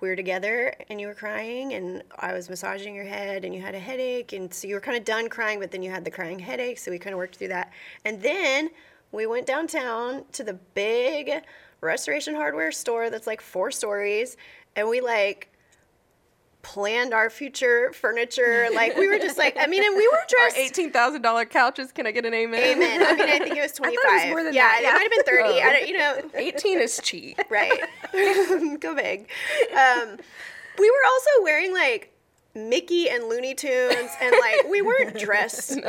we 0.00 0.08
were 0.08 0.16
together 0.16 0.74
and 0.88 1.00
you 1.00 1.06
were 1.06 1.14
crying, 1.14 1.74
and 1.74 2.02
I 2.18 2.32
was 2.32 2.48
massaging 2.48 2.94
your 2.94 3.04
head, 3.04 3.44
and 3.44 3.54
you 3.54 3.60
had 3.60 3.74
a 3.74 3.78
headache. 3.78 4.32
And 4.32 4.52
so 4.52 4.66
you 4.66 4.74
were 4.74 4.80
kind 4.80 4.96
of 4.96 5.04
done 5.04 5.28
crying, 5.28 5.60
but 5.60 5.70
then 5.70 5.82
you 5.82 5.90
had 5.90 6.04
the 6.04 6.10
crying 6.10 6.38
headache. 6.38 6.78
So 6.78 6.90
we 6.90 6.98
kind 6.98 7.14
of 7.14 7.18
worked 7.18 7.36
through 7.36 7.48
that. 7.48 7.72
And 8.04 8.22
then 8.22 8.70
we 9.12 9.26
went 9.26 9.46
downtown 9.46 10.24
to 10.32 10.44
the 10.44 10.54
big 10.74 11.30
restoration 11.80 12.34
hardware 12.34 12.72
store 12.72 13.10
that's 13.10 13.26
like 13.26 13.40
four 13.40 13.70
stories, 13.70 14.36
and 14.76 14.88
we 14.88 15.00
like 15.00 15.48
planned 16.62 17.14
our 17.14 17.30
future 17.30 17.92
furniture. 17.92 18.68
Like 18.74 18.96
we 18.96 19.08
were 19.08 19.18
just 19.18 19.38
like, 19.38 19.56
I 19.58 19.66
mean, 19.66 19.84
and 19.84 19.96
we 19.96 20.06
were 20.12 20.18
dressed 20.28 20.56
Our 20.56 20.62
eighteen 20.62 20.90
thousand 20.92 21.22
dollar 21.22 21.44
couches. 21.44 21.92
Can 21.92 22.06
I 22.06 22.10
get 22.10 22.24
an 22.26 22.34
amen? 22.34 22.60
Amen. 22.60 23.02
I 23.02 23.14
mean, 23.14 23.28
I 23.28 23.38
think 23.38 23.56
it 23.56 23.62
was 23.62 23.72
twenty 23.76 23.94
it 23.94 24.00
five. 24.06 24.24
was 24.24 24.30
more 24.30 24.42
than 24.42 24.54
yeah, 24.54 24.80
yeah. 24.80 24.90
it 24.90 24.92
might 24.92 25.02
have 25.02 25.10
been 25.10 25.24
thirty. 25.24 25.60
I 25.60 25.72
don't, 25.72 25.88
you 25.88 25.98
know, 25.98 26.30
Eighteen 26.34 26.78
is 26.80 27.00
cheap. 27.02 27.40
right? 27.50 27.80
Go 28.80 28.94
big. 28.94 29.28
Um, 29.72 30.18
we 30.78 30.90
were 30.90 31.04
also 31.06 31.30
wearing 31.42 31.72
like 31.72 32.12
Mickey 32.54 33.08
and 33.08 33.24
Looney 33.24 33.54
Tunes, 33.54 34.10
and 34.20 34.34
like 34.40 34.68
we 34.68 34.82
weren't 34.82 35.18
dressed 35.18 35.80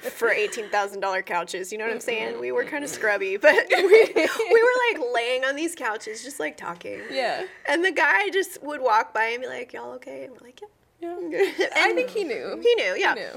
for 0.00 0.30
eighteen 0.30 0.68
thousand 0.68 1.00
dollar 1.00 1.22
couches. 1.22 1.70
You 1.70 1.78
know 1.78 1.84
what 1.84 1.94
I'm 1.94 2.00
saying? 2.00 2.40
We 2.40 2.52
were 2.52 2.64
kind 2.64 2.82
of 2.82 2.90
scrubby, 2.90 3.36
but 3.36 3.54
we, 3.70 4.12
we 4.14 4.62
were 4.62 4.76
like 4.90 5.12
laying 5.14 5.44
on 5.44 5.56
these 5.56 5.74
couches, 5.74 6.24
just 6.24 6.40
like 6.40 6.56
talking. 6.56 7.00
Yeah. 7.10 7.44
And 7.66 7.84
the 7.84 7.92
guy 7.92 8.30
just 8.30 8.62
would 8.62 8.80
walk 8.80 9.14
by 9.14 9.26
and 9.26 9.42
be 9.42 9.48
like, 9.48 9.72
"Y'all 9.72 9.92
okay?" 9.92 10.24
And 10.24 10.32
we're 10.32 10.46
like, 10.46 10.60
"Yeah." 10.60 10.68
Yeah. 11.02 11.08
I 11.76 11.92
think 11.94 12.10
he 12.10 12.24
knew. 12.24 12.60
He 12.62 12.74
knew, 12.76 12.94
yeah. 12.96 13.14
knew. 13.14 13.28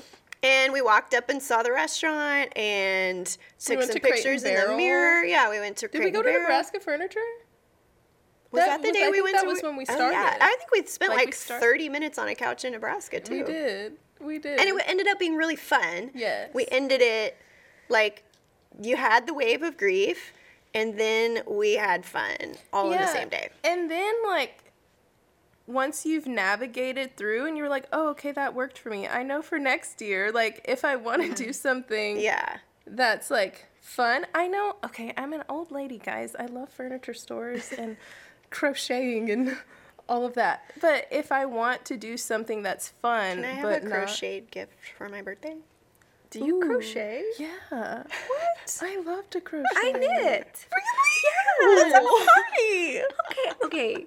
And 0.44 0.72
we 0.72 0.82
walked 0.82 1.16
up 1.16 1.30
and 1.30 1.42
saw 1.42 1.64
the 1.64 1.72
restaurant 1.72 2.56
and 2.56 3.26
took 3.60 3.78
went 3.78 3.92
some 3.92 4.00
to 4.00 4.00
pictures 4.00 4.44
in 4.44 4.54
the 4.54 4.78
mirror. 4.78 5.24
Yeah, 5.24 5.50
we 5.50 5.60
went 5.60 5.78
to 5.78 5.88
Did 5.88 5.98
Crate 5.98 6.06
we 6.06 6.12
go 6.12 6.22
to. 6.22 6.32
Nebraska 6.32 6.80
Furniture? 6.80 7.20
Was 8.56 8.66
That 8.66 8.68
that, 8.68 8.82
the 8.82 8.88
was- 8.90 8.98
day 8.98 9.04
I 9.06 9.10
we 9.10 9.18
think 9.22 9.34
went 9.34 9.40
to? 9.42 9.48
was 9.48 9.64
when 9.64 9.76
we 9.76 9.86
Oh, 9.90 10.10
yeah. 10.10 10.38
I 10.42 10.56
think 10.58 10.72
we 10.72 10.86
spent 10.86 11.12
Like, 11.14 11.28
we 11.28 11.32
start- 11.32 11.62
30 11.62 11.90
minutes 11.90 12.18
on 12.18 12.28
a 12.28 12.36
couch 12.36 12.66
in 12.66 12.74
Nebraska 12.74 13.20
too. 13.20 13.40
We 13.40 13.44
did. 13.44 13.98
We 14.20 14.40
did. 14.40 14.60
And 14.60 14.70
it 14.70 14.84
ended 14.88 15.08
up 15.08 15.20
being 15.20 15.36
really 15.36 15.56
fun. 15.56 16.12
Yes. 16.14 16.50
We 16.54 16.66
ended 16.72 17.02
it 17.02 17.38
like 17.90 18.24
you 18.82 18.96
had 18.96 19.28
the 19.28 19.34
wave 19.34 19.62
of 19.62 19.78
grief 19.78 20.34
and 20.74 21.00
then 21.00 21.42
we 21.48 21.74
had 21.74 22.06
fun 22.06 22.36
all 22.74 22.92
in 22.92 23.00
the 23.00 23.08
same 23.08 23.30
day. 23.30 23.50
And 23.64 23.90
then 23.90 24.14
like 24.26 24.62
once 25.68 26.06
you've 26.06 26.28
navigated 26.28 27.18
through 27.18 27.46
and 27.48 27.58
you're 27.58 27.70
like, 27.70 27.88
oh, 27.92 28.10
okay, 28.10 28.32
that 28.32 28.54
worked 28.54 28.78
for 28.78 28.90
me. 28.90 29.08
I 29.08 29.24
know 29.24 29.42
for 29.42 29.58
next 29.58 30.02
year, 30.02 30.32
like 30.32 30.62
if 30.66 30.86
I 30.86 30.96
want 30.96 31.22
to 31.22 31.28
mm-hmm. 31.30 31.44
do 31.46 31.54
something 31.54 32.20
Yeah. 32.20 32.58
that's 32.86 33.32
like 33.32 33.66
fun, 33.82 34.28
I 34.36 34.48
know. 34.48 34.76
Okay, 34.84 35.14
I'm 35.18 35.34
an 35.34 35.44
old 35.50 35.72
lady, 35.72 35.98
guys. 35.98 36.36
I 36.38 36.46
love 36.46 36.70
furniture 36.70 37.14
stores 37.14 37.72
and 37.78 37.98
crocheting 38.56 39.30
and 39.30 39.58
all 40.10 40.26
of 40.26 40.34
that. 40.36 40.72
But 40.82 41.08
if 41.12 41.32
I 41.32 41.46
want 41.46 41.86
to 41.86 41.98
do 41.98 42.18
something 42.18 42.64
that's 42.64 42.90
fun, 43.02 43.38
Can 43.38 43.46
I 43.46 43.48
have 43.50 43.64
but 43.64 43.82
a 43.84 43.86
not- 43.86 43.94
crocheted 43.98 44.52
gift 44.52 44.74
for 44.98 45.10
my 45.10 45.22
birthday? 45.22 45.58
Do 46.32 46.44
you 46.44 46.58
Ooh. 46.58 46.66
crochet? 46.68 47.24
Yeah. 47.40 48.04
What? 48.04 48.82
I 48.82 49.00
love 49.06 49.30
to 49.30 49.40
crochet. 49.42 49.66
I 49.78 49.92
knit. 49.94 50.68
Really? 50.74 51.22
Yeah. 51.24 51.92
That's 51.92 51.96
a 51.96 52.26
party. 52.26 53.02
okay, 53.32 53.66
okay. 53.66 54.06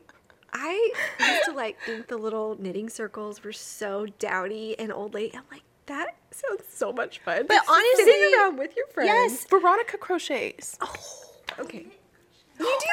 I 0.53 0.93
used 1.21 1.45
to 1.47 1.53
like 1.53 1.79
think 1.87 2.09
the 2.09 2.17
little 2.19 2.57
knitting 2.61 2.89
circles 2.91 3.43
were 3.45 3.53
so 3.53 4.07
dowdy 4.19 4.79
and 4.79 4.93
old 4.93 5.15
lady. 5.15 5.37
I'm 5.37 5.45
like, 5.51 5.63
that 5.87 6.17
sounds 6.31 6.65
so 6.71 6.93
much 6.93 7.21
fun. 7.21 7.47
But 7.47 7.55
Just 7.55 7.69
sitting 7.97 8.15
honestly, 8.15 8.35
around 8.35 8.59
with 8.59 8.77
your 8.77 8.87
friends. 8.89 9.09
Yes. 9.09 9.47
Veronica 9.49 9.97
crochets. 9.97 10.77
Oh, 10.81 10.93
Okay. 11.61 11.87
You 12.65 12.79
do 12.81 12.87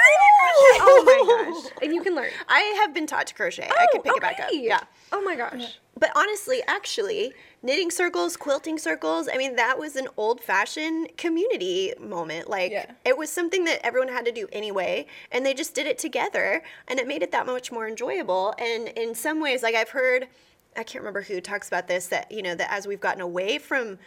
oh, 0.58 0.78
oh 0.82 1.04
my 1.06 1.62
gosh. 1.72 1.72
And 1.82 1.94
you 1.94 2.02
can 2.02 2.16
learn. 2.16 2.30
I 2.48 2.60
have 2.82 2.94
been 2.94 3.08
taught 3.08 3.28
to 3.28 3.34
crochet. 3.34 3.64
I 3.70 3.70
oh, 3.70 3.88
can 3.94 4.02
pick 4.04 4.16
it 4.16 4.22
back 4.22 4.40
up. 4.40 4.50
okay. 4.50 4.62
Yeah. 4.62 4.80
Oh 5.12 5.22
my 5.22 5.36
gosh. 5.36 5.80
But 5.98 6.12
honestly, 6.16 6.62
actually, 6.68 7.34
knitting 7.64 7.90
circles, 7.90 8.36
quilting 8.36 8.78
circles, 8.78 9.30
I 9.32 9.38
mean, 9.38 9.56
that 9.56 9.80
was 9.80 9.96
an 9.96 10.08
old 10.18 10.42
fashioned 10.42 11.18
community 11.18 11.94
moment. 12.00 12.50
Like, 12.50 12.72
Yeah. 12.72 12.92
it 13.06 13.18
was 13.18 13.30
something 13.30 13.64
that 13.66 13.80
everyone 13.86 14.10
had 14.10 14.26
to 14.26 14.32
do 14.32 14.48
anyway, 14.52 15.08
and 15.32 15.46
they 15.46 15.54
just 15.54 15.74
did 15.74 15.88
it 15.88 15.98
together, 15.98 16.62
and 16.88 17.00
it 17.00 17.08
made 17.08 17.24
it 17.24 17.32
that 17.32 17.46
much 17.46 17.72
more 17.72 17.88
enjoyable. 17.88 18.54
And 18.58 18.90
in 18.90 19.16
some 19.16 19.40
ways, 19.40 19.64
like, 19.64 19.74
I've 19.76 19.90
heard, 19.90 20.28
I 20.76 20.84
can't 20.84 21.02
remember 21.02 21.22
who 21.22 21.40
talks 21.40 21.68
about 21.70 21.88
this, 21.88 22.08
that, 22.08 22.30
you 22.30 22.42
know, 22.42 22.56
that 22.56 22.72
as 22.72 22.86
we've 22.88 23.00
gotten 23.00 23.22
away 23.22 23.58
from 23.58 23.98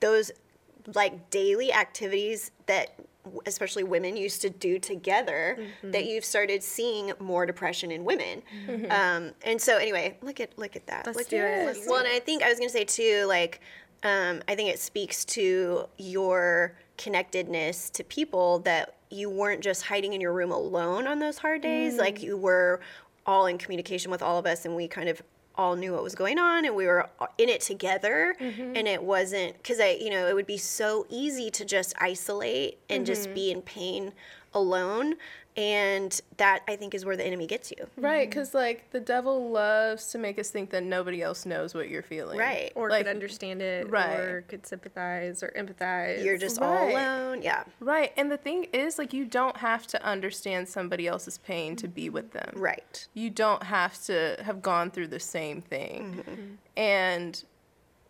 those 0.00 0.30
like 0.94 1.30
daily 1.30 1.72
activities 1.72 2.50
that 2.66 2.98
especially 3.46 3.84
women 3.84 4.16
used 4.16 4.40
to 4.42 4.50
do 4.50 4.78
together 4.78 5.58
that 5.82 6.06
you've 6.06 6.24
started 6.24 6.62
seeing 6.62 7.12
more 7.18 7.44
depression 7.46 7.90
in 7.90 8.04
women. 8.04 8.42
Um, 8.90 9.32
and 9.42 9.60
so 9.60 9.76
anyway 9.76 10.16
look 10.22 10.40
at 10.40 10.58
look 10.58 10.74
at 10.76 10.86
that. 10.86 11.06
Let's 11.06 11.18
look 11.18 11.28
do 11.28 11.36
at 11.36 11.62
it. 11.62 11.66
let's- 11.66 11.86
well 11.86 11.98
and 11.98 12.08
i 12.08 12.18
think 12.18 12.42
i 12.42 12.48
was 12.48 12.58
going 12.58 12.68
to 12.70 12.72
say 12.72 12.84
too 12.84 13.26
like 13.26 13.60
um, 14.02 14.42
i 14.48 14.54
think 14.54 14.70
it 14.70 14.78
speaks 14.78 15.24
to 15.26 15.84
your 15.98 16.74
connectedness 16.96 17.90
to 17.90 18.04
people 18.04 18.60
that 18.60 18.94
you 19.10 19.28
weren't 19.28 19.60
just 19.62 19.82
hiding 19.82 20.12
in 20.12 20.20
your 20.20 20.32
room 20.32 20.52
alone 20.52 21.06
on 21.06 21.18
those 21.18 21.38
hard 21.38 21.60
days. 21.62 21.96
Like 21.96 22.22
you 22.22 22.36
were 22.36 22.80
all 23.26 23.46
in 23.46 23.58
communication 23.58 24.10
with 24.10 24.22
all 24.22 24.38
of 24.38 24.46
us 24.46 24.64
and 24.64 24.76
we 24.76 24.86
kind 24.88 25.08
of 25.08 25.20
all 25.56 25.76
knew 25.76 25.92
what 25.92 26.02
was 26.02 26.14
going 26.14 26.38
on 26.38 26.64
and 26.64 26.74
we 26.74 26.86
were 26.86 27.08
in 27.38 27.48
it 27.48 27.60
together 27.60 28.34
mm-hmm. 28.40 28.72
and 28.74 28.88
it 28.88 29.02
wasn't 29.02 29.54
because 29.58 29.80
i 29.80 29.90
you 30.00 30.10
know 30.10 30.26
it 30.26 30.34
would 30.34 30.46
be 30.46 30.56
so 30.56 31.06
easy 31.10 31.50
to 31.50 31.64
just 31.64 31.92
isolate 32.00 32.78
and 32.88 33.04
just 33.04 33.24
mm-hmm. 33.24 33.34
be 33.34 33.50
in 33.50 33.62
pain 33.62 34.12
alone 34.54 35.14
and 35.56 36.20
that 36.36 36.62
i 36.68 36.76
think 36.76 36.94
is 36.94 37.04
where 37.04 37.16
the 37.16 37.26
enemy 37.26 37.46
gets 37.46 37.70
you 37.72 37.86
Right, 37.96 38.28
because 38.28 38.54
like 38.54 38.90
the 38.92 39.00
devil 39.00 39.50
loves 39.50 40.06
to 40.12 40.18
make 40.18 40.38
us 40.38 40.50
think 40.50 40.70
that 40.70 40.82
nobody 40.84 41.22
else 41.22 41.44
knows 41.44 41.74
what 41.74 41.88
you're 41.88 42.02
feeling. 42.02 42.38
Right. 42.38 42.72
Or 42.74 42.88
like, 42.88 43.04
could 43.04 43.10
understand 43.10 43.60
it. 43.60 43.90
right. 43.90 44.18
Or 44.18 44.44
could 44.48 44.64
sympathize 44.66 45.42
or 45.42 45.52
empathize. 45.56 46.24
you're 46.24 46.38
just 46.38 46.60
all 46.60 46.88
alone 46.90 47.42
yeah 47.42 47.64
Right, 47.80 48.12
and 48.16 48.30
the 48.30 48.36
thing 48.36 48.68
is, 48.72 48.98
like, 48.98 49.12
you 49.12 49.24
don't 49.24 49.56
have 49.58 49.86
to 49.88 50.02
understand 50.04 50.68
somebody 50.68 51.06
else's 51.06 51.38
pain 51.38 51.76
to 51.76 51.88
be 51.88 52.08
with 52.10 52.32
them. 52.32 52.52
right 52.54 53.06
You 53.14 53.30
don't 53.30 53.64
have 53.64 54.00
to 54.04 54.36
have 54.42 54.62
gone 54.62 54.90
through 54.90 55.08
the 55.08 55.20
same 55.20 55.60
thing. 55.62 56.24
Mm-hmm. 56.26 56.54
And 56.76 57.44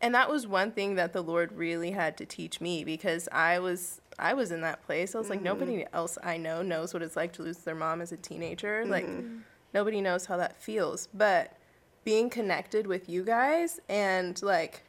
and 0.03 0.15
that 0.15 0.31
was 0.31 0.47
one 0.47 0.73
thing 0.73 0.95
that 0.95 1.13
the 1.13 1.23
Lord 1.23 1.53
really 1.53 1.91
had 1.91 2.17
to 2.19 2.25
teach 2.27 2.61
me 2.61 2.85
because 2.85 3.29
I 3.33 3.59
was 3.59 4.01
I 4.21 4.35
was 4.35 4.51
in 4.53 4.61
that 4.63 4.83
place. 4.85 5.15
I 5.15 5.19
was 5.19 5.29
like, 5.31 5.39
Mm-hmm. 5.39 5.45
nobody 5.45 5.85
else 5.93 6.19
I 6.23 6.37
know 6.37 6.63
knows 6.63 6.93
what 6.95 7.03
it's 7.03 7.17
like 7.17 7.33
to 7.35 7.43
lose 7.43 7.59
their 7.59 7.75
mom 7.75 8.01
as 8.01 8.13
a 8.13 8.17
teenager. 8.17 8.85
Like, 8.87 9.07
Mm-hmm. 9.07 9.39
nobody 9.75 10.01
knows 10.01 10.27
how 10.27 10.37
that 10.37 10.61
feels. 10.63 11.09
But 11.15 11.57
being 12.05 12.31
connected 12.31 12.87
with 12.87 13.09
you 13.09 13.23
guys 13.25 13.81
and 13.89 14.41
like 14.43 14.83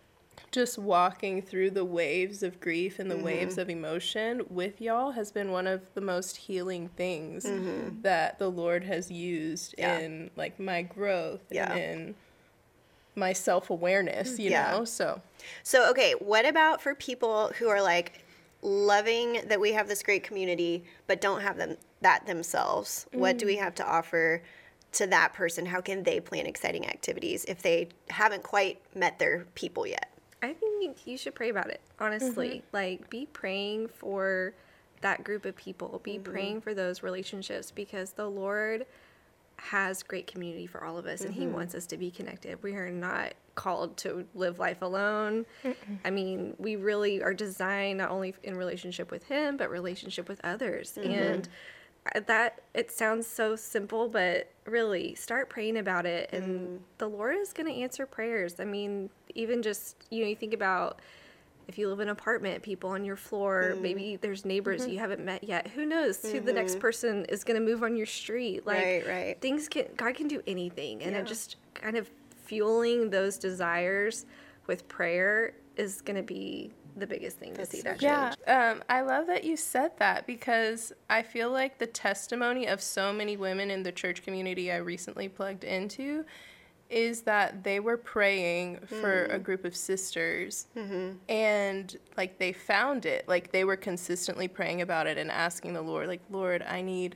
just 0.51 0.77
walking 0.77 1.41
through 1.41 1.69
the 1.71 1.85
waves 1.85 2.41
of 2.43 2.59
grief 2.59 2.99
and 2.99 3.09
the 3.11 3.17
waves 3.17 3.57
of 3.57 3.69
emotion 3.69 4.41
with 4.49 4.81
y'all 4.81 5.11
has 5.11 5.31
been 5.31 5.51
one 5.51 5.67
of 5.67 5.93
the 5.93 6.01
most 6.01 6.35
healing 6.35 6.89
things 6.97 7.45
that 8.01 8.37
the 8.39 8.49
Lord 8.49 8.83
has 8.85 9.09
used 9.11 9.75
Yeah. 9.77 9.99
in 9.99 10.29
like 10.35 10.59
my 10.59 10.81
growth 10.81 11.41
Yeah. 11.51 11.71
and 11.73 11.79
in 12.09 12.15
my 13.15 13.33
self-awareness, 13.33 14.39
you 14.39 14.49
Yeah. 14.51 14.71
know? 14.71 14.85
So, 14.85 15.21
So, 15.63 15.89
okay, 15.91 16.13
what 16.13 16.45
about 16.45 16.81
for 16.81 16.95
people 16.95 17.51
who 17.59 17.67
are 17.67 17.81
like 17.81 18.23
loving 18.61 19.41
that 19.47 19.59
we 19.59 19.73
have 19.73 19.87
this 19.87 20.03
great 20.03 20.23
community, 20.23 20.83
but 21.07 21.21
don't 21.21 21.41
have 21.41 21.57
them 21.57 21.77
that 22.01 22.25
themselves? 22.25 23.05
What 23.11 23.37
do 23.37 23.45
we 23.45 23.55
mm. 23.57 23.61
have 23.61 23.75
to 23.75 23.87
offer 23.87 24.41
to 24.93 25.07
that 25.07 25.33
person? 25.33 25.65
How 25.65 25.81
can 25.81 26.03
they 26.03 26.19
plan 26.19 26.45
exciting 26.45 26.87
activities 26.87 27.45
if 27.45 27.61
they 27.61 27.89
haven't 28.09 28.43
quite 28.43 28.81
met 28.95 29.19
their 29.19 29.45
people 29.55 29.87
yet? 29.87 30.11
I 30.41 30.53
think 30.53 30.97
you 31.05 31.17
should 31.17 31.35
pray 31.35 31.49
about 31.49 31.69
it, 31.69 31.81
honestly. 31.99 32.49
Mm-hmm. 32.49 32.75
Like, 32.75 33.09
be 33.09 33.27
praying 33.27 33.89
for 33.89 34.53
that 35.01 35.23
group 35.23 35.45
of 35.45 35.55
people, 35.55 36.01
be 36.03 36.13
mm-hmm. 36.13 36.31
praying 36.31 36.61
for 36.61 36.73
those 36.73 37.03
relationships 37.03 37.71
because 37.71 38.11
the 38.11 38.27
Lord 38.27 38.85
has 39.61 40.01
great 40.01 40.25
community 40.27 40.65
for 40.65 40.83
all 40.83 40.97
of 40.97 41.05
us 41.05 41.21
and 41.21 41.33
He 41.33 41.41
mm-hmm. 41.41 41.53
wants 41.53 41.75
us 41.75 41.85
to 41.87 41.97
be 41.97 42.09
connected. 42.09 42.61
We 42.63 42.73
are 42.73 42.89
not 42.89 43.33
called 43.53 43.95
to 43.97 44.25
live 44.33 44.57
life 44.57 44.81
alone. 44.81 45.45
I 46.03 46.09
mean, 46.09 46.55
we 46.57 46.75
really 46.75 47.21
are 47.21 47.33
designed 47.33 47.99
not 47.99 48.09
only 48.09 48.33
in 48.43 48.57
relationship 48.57 49.11
with 49.11 49.23
Him, 49.25 49.57
but 49.57 49.69
relationship 49.69 50.27
with 50.27 50.41
others. 50.43 50.97
Mm-hmm. 50.97 51.11
And 51.11 51.49
uh, 52.15 52.21
that 52.25 52.61
it 52.73 52.91
sounds 52.91 53.27
so 53.27 53.55
simple, 53.55 54.09
but 54.09 54.51
really 54.65 55.13
start 55.13 55.49
praying 55.49 55.77
about 55.77 56.07
it, 56.07 56.31
and 56.33 56.67
mm. 56.67 56.79
the 56.97 57.07
Lord 57.07 57.35
is 57.35 57.53
going 57.53 57.71
to 57.71 57.79
answer 57.79 58.07
prayers. 58.07 58.59
I 58.59 58.65
mean, 58.65 59.11
even 59.35 59.61
just 59.61 59.95
you 60.09 60.23
know, 60.23 60.29
you 60.29 60.35
think 60.35 60.55
about 60.55 60.99
if 61.67 61.77
you 61.77 61.87
live 61.89 61.99
in 61.99 62.07
an 62.07 62.11
apartment, 62.11 62.63
people 62.63 62.89
on 62.89 63.05
your 63.05 63.15
floor, 63.15 63.71
mm-hmm. 63.71 63.81
maybe 63.81 64.15
there's 64.17 64.45
neighbors 64.45 64.81
mm-hmm. 64.81 64.91
you 64.91 64.99
haven't 64.99 65.23
met 65.23 65.43
yet. 65.43 65.67
Who 65.67 65.85
knows 65.85 66.21
who 66.21 66.39
the 66.39 66.53
next 66.53 66.73
mm-hmm. 66.73 66.81
person 66.81 67.25
is 67.25 67.43
going 67.43 67.59
to 67.59 67.65
move 67.65 67.83
on 67.83 67.95
your 67.95 68.05
street? 68.05 68.65
Like 68.65 68.77
Right, 68.77 69.07
right. 69.07 69.41
things 69.41 69.67
can 69.69 69.85
God 69.95 70.15
can 70.15 70.27
do 70.27 70.41
anything, 70.47 71.01
and 71.03 71.13
Yeah. 71.13 71.21
it 71.21 71.27
just 71.27 71.57
kind 71.73 71.97
of 71.97 72.09
fueling 72.45 73.09
those 73.09 73.37
desires 73.37 74.25
with 74.67 74.87
prayer 74.87 75.53
is 75.77 76.01
going 76.01 76.17
to 76.17 76.23
be 76.23 76.71
the 76.97 77.07
biggest 77.07 77.37
thing 77.37 77.53
to 77.53 77.65
see 77.65 77.77
so 77.77 77.83
that 77.83 78.01
yeah, 78.01 78.29
change. 78.29 78.49
um, 78.49 78.83
I 78.89 79.01
love 79.01 79.27
that 79.27 79.43
you 79.43 79.55
said 79.55 79.91
that 79.99 80.27
because 80.27 80.91
I 81.09 81.23
feel 81.23 81.49
like 81.49 81.77
the 81.77 81.87
testimony 81.87 82.67
of 82.67 82.81
so 82.81 83.13
many 83.13 83.37
women 83.37 83.71
in 83.71 83.83
the 83.83 83.91
church 83.91 84.23
community 84.23 84.71
I 84.71 84.77
recently 84.77 85.29
plugged 85.29 85.63
into 85.63 86.25
is 86.91 87.21
that 87.21 87.63
they 87.63 87.79
were 87.79 87.97
praying 87.97 88.79
for 88.85 89.25
a 89.25 89.39
mm. 89.39 89.43
group 89.43 89.65
of 89.65 89.75
sisters 89.75 90.67
mm-hmm. 90.75 91.11
and 91.29 91.97
like 92.17 92.37
they 92.37 92.51
found 92.51 93.05
it. 93.05 93.27
Like 93.27 93.51
they 93.51 93.63
were 93.63 93.77
consistently 93.77 94.47
praying 94.47 94.81
about 94.81 95.07
it 95.07 95.17
and 95.17 95.31
asking 95.31 95.73
the 95.73 95.81
lord 95.81 96.07
like 96.07 96.21
lord 96.29 96.63
i 96.67 96.81
need 96.81 97.15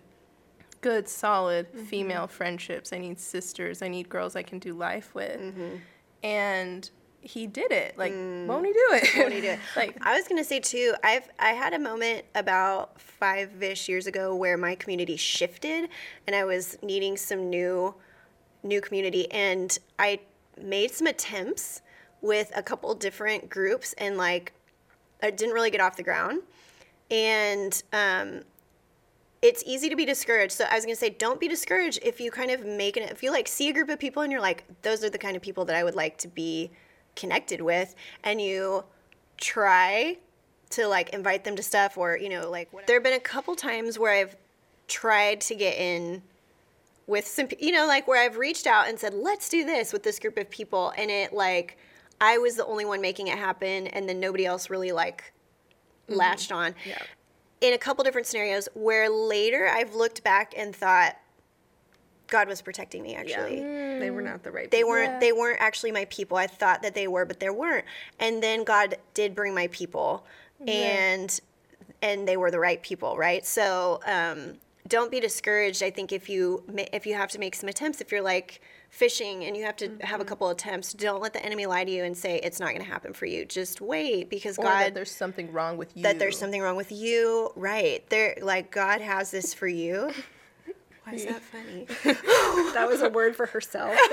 good 0.82 1.10
solid 1.10 1.68
mm-hmm. 1.72 1.86
female 1.86 2.28
friendships. 2.28 2.94
I 2.94 3.00
need 3.00 3.20
sisters. 3.20 3.82
I 3.82 3.88
need 3.88 4.08
girls 4.08 4.36
i 4.36 4.44
can 4.44 4.60
do 4.60 4.74
life 4.74 5.14
with. 5.14 5.40
Mm-hmm. 5.40 5.78
And 6.24 6.90
he 7.26 7.48
did 7.48 7.72
it. 7.72 7.98
Like 7.98 8.14
mm. 8.14 8.46
won't 8.46 8.68
he 8.68 8.72
do 8.72 8.88
it? 8.92 9.10
Won't 9.18 9.34
he 9.34 9.42
do 9.42 9.48
it? 9.48 9.60
like 9.76 9.98
I 10.02 10.16
was 10.16 10.28
gonna 10.28 10.44
say 10.44 10.60
too. 10.60 10.94
I've 11.04 11.28
I 11.40 11.50
had 11.50 11.74
a 11.74 11.80
moment 11.80 12.26
about 12.36 13.02
five 13.02 13.62
ish 13.64 13.90
years 13.90 14.06
ago 14.06 14.36
where 14.36 14.58
my 14.58 14.76
community 14.76 15.18
shifted, 15.18 15.90
and 16.28 16.36
I 16.36 16.46
was 16.46 16.78
needing 16.84 17.18
some 17.18 17.50
new, 17.50 17.96
new 18.66 18.82
community, 18.82 19.32
and 19.32 19.78
I 20.00 20.20
made 20.62 20.92
some 20.92 21.08
attempts 21.08 21.82
with 22.22 22.52
a 22.56 22.64
couple 22.64 22.94
different 22.96 23.50
groups, 23.50 23.94
and 23.98 24.18
like, 24.18 24.54
I 25.22 25.32
didn't 25.32 25.54
really 25.54 25.72
get 25.72 25.82
off 25.82 25.96
the 25.96 26.04
ground, 26.04 26.42
and 27.10 27.82
um, 27.94 28.42
it's 29.42 29.64
easy 29.66 29.90
to 29.90 29.96
be 29.96 30.06
discouraged. 30.06 30.54
So 30.54 30.66
I 30.70 30.76
was 30.76 30.86
gonna 30.86 30.96
say, 30.96 31.10
don't 31.10 31.40
be 31.40 31.48
discouraged 31.48 32.00
if 32.02 32.20
you 32.20 32.32
kind 32.32 32.52
of 32.52 32.66
make 32.66 32.98
it. 32.98 33.10
If 33.12 33.22
you 33.22 33.32
like 33.32 33.48
see 33.48 33.70
a 33.70 33.74
group 33.74 33.90
of 33.90 34.00
people 34.00 34.24
and 34.24 34.32
you're 34.32 34.42
like, 34.42 34.64
those 34.82 35.04
are 35.04 35.10
the 35.10 35.18
kind 35.18 35.36
of 35.36 35.42
people 35.42 35.66
that 35.66 35.76
I 35.76 35.84
would 35.84 35.96
like 35.96 36.18
to 36.20 36.28
be 36.28 36.72
connected 37.16 37.62
with, 37.62 37.96
and 38.24 38.42
you 38.42 38.84
try 39.38 40.18
to 40.72 40.88
like 40.88 41.10
invite 41.10 41.44
them 41.44 41.56
to 41.56 41.64
stuff 41.64 41.98
or 41.98 42.18
you 42.18 42.30
know 42.30 42.50
like 42.50 42.72
whatever. 42.74 42.88
there 42.88 42.96
have 42.96 43.04
been 43.04 43.14
a 43.14 43.20
couple 43.20 43.56
times 43.56 44.00
where 44.00 44.14
I've 44.14 44.36
tried 44.88 45.42
to 45.42 45.56
get 45.56 45.78
in 45.78 46.22
with 47.08 47.28
some 47.28 47.48
you 47.60 47.72
know 47.72 47.86
like 47.88 48.08
where 48.08 48.22
I've 48.24 48.38
reached 48.38 48.68
out 48.68 48.88
and 48.88 49.00
said 49.00 49.14
let's 49.14 49.50
do 49.50 49.64
this 49.64 49.94
with 49.94 50.04
this 50.04 50.20
group 50.20 50.38
of 50.38 50.50
people 50.50 50.92
and 50.98 51.12
it 51.12 51.34
like 51.34 51.78
I 52.20 52.38
was 52.38 52.56
the 52.56 52.66
only 52.66 52.86
one 52.86 53.02
making 53.02 53.28
it 53.28 53.38
happen 53.38 53.88
and 53.88 54.08
then 54.10 54.20
nobody 54.20 54.46
else 54.46 54.70
really 54.70 54.92
like 54.92 55.34
latched 56.08 56.52
on. 56.52 56.74
Yeah. 56.86 57.02
in 57.62 57.74
a 57.74 57.78
couple 57.78 58.04
different 58.04 58.28
scenarios 58.28 58.70
where 58.74 59.10
later 59.10 59.68
I've 59.68 59.94
looked 59.96 60.24
back 60.24 60.54
and 60.58 60.76
thought 60.76 61.16
God 62.28 62.48
was 62.48 62.62
protecting 62.62 63.04
me 63.04 63.16
actually. 63.16 63.60
They 64.00 64.10
were 64.10 64.22
not 64.24 64.42
the 64.44 64.52
right 64.52 64.72
they 64.72 64.78
people. 64.78 64.90
weren't 64.90 65.12
Yeah. 65.14 65.20
they 65.20 65.32
weren't 65.32 65.62
actually 65.62 65.92
my 65.92 66.06
people. 66.06 66.38
I 66.38 66.48
thought 66.48 66.82
that 66.82 66.96
they 66.96 67.08
were 67.08 67.26
but 67.26 67.40
they 67.40 67.50
weren't. 67.50 67.86
And 68.20 68.42
then 68.42 68.64
god 68.64 68.96
did 69.14 69.36
bring 69.36 69.54
my 69.54 69.68
people 69.68 70.26
and 70.68 71.40
and 72.02 72.28
they 72.28 72.38
were 72.38 72.50
the 72.50 72.60
right 72.60 72.82
people 72.82 73.16
right? 73.18 73.46
So 73.46 74.00
um, 74.06 74.54
don't 74.88 75.12
be 75.12 75.20
discouraged 75.20 75.82
i 75.82 75.90
think 75.90 76.12
if 76.12 76.30
you 76.30 76.64
if 76.94 77.06
you 77.06 77.14
have 77.14 77.30
to 77.30 77.40
make 77.40 77.56
some 77.56 77.70
attempts 77.70 78.02
if 78.02 78.12
you're 78.12 78.22
like 78.22 78.62
fishing 78.90 79.44
and 79.46 79.58
you 79.58 79.64
have 79.64 79.76
to 79.76 79.88
have 80.02 80.20
a 80.20 80.24
mm-hmm. 80.24 80.30
couple 80.30 80.50
attempts 80.50 80.94
don't 80.94 81.22
let 81.22 81.34
the 81.34 81.44
enemy 81.44 81.66
lie 81.66 81.84
to 81.84 81.92
you 81.92 82.04
and 82.04 82.16
say 82.16 82.40
it's 82.44 82.60
not 82.60 82.70
going 82.70 82.82
to 82.82 82.88
happen 82.88 83.14
for 83.14 83.26
you 83.26 83.46
just 83.46 83.82
wait 83.82 84.30
because 84.30 84.58
or 84.58 84.64
god 84.64 84.86
that 84.86 84.94
there's 84.94 85.12
something 85.12 85.52
wrong 85.52 85.78
with 85.78 85.96
you 85.96 86.04
that 86.04 86.20
there's 86.20 86.38
something 86.38 86.62
wrong 86.62 86.76
with 86.76 86.92
you 86.92 87.50
right 87.56 88.08
there 88.10 88.38
like 88.42 88.72
god 88.72 89.02
has 89.02 89.32
this 89.32 89.54
for 89.54 89.68
you 89.68 90.12
why 91.04 91.14
is 91.14 91.26
that 91.26 91.42
funny 91.42 91.88
That 92.76 92.88
was 92.90 93.02
a 93.02 93.10
word 93.10 93.38
for 93.38 93.46
herself. 93.46 93.98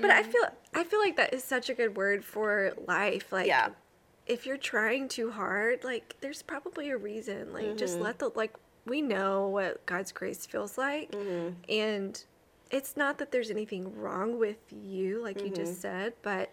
but 0.00 0.10
I 0.10 0.22
feel 0.22 0.42
I 0.74 0.84
feel 0.84 1.00
like 1.00 1.16
that 1.16 1.34
is 1.34 1.44
such 1.44 1.68
a 1.68 1.74
good 1.74 1.96
word 1.96 2.24
for 2.24 2.72
life. 2.86 3.30
Like 3.30 3.46
Yeah. 3.46 3.68
If 4.26 4.44
you're 4.46 4.56
trying 4.56 5.08
too 5.08 5.30
hard, 5.30 5.84
like 5.84 6.16
there's 6.20 6.42
probably 6.42 6.90
a 6.90 6.96
reason. 6.96 7.52
Like 7.52 7.64
Mm-hmm. 7.66 7.76
just 7.76 8.00
let 8.00 8.18
the 8.18 8.30
like 8.34 8.54
we 8.84 9.02
know 9.02 9.48
what 9.48 9.84
God's 9.86 10.12
grace 10.12 10.46
feels 10.46 10.76
like. 10.78 11.10
Mm-hmm. 11.12 11.54
And 11.68 12.24
it's 12.70 12.96
not 12.96 13.18
that 13.18 13.30
there's 13.32 13.50
anything 13.50 13.96
wrong 14.00 14.38
with 14.38 14.58
you, 14.70 15.22
like 15.22 15.36
you 15.38 15.46
Mm-hmm. 15.46 15.54
just 15.54 15.80
said, 15.80 16.14
but 16.22 16.50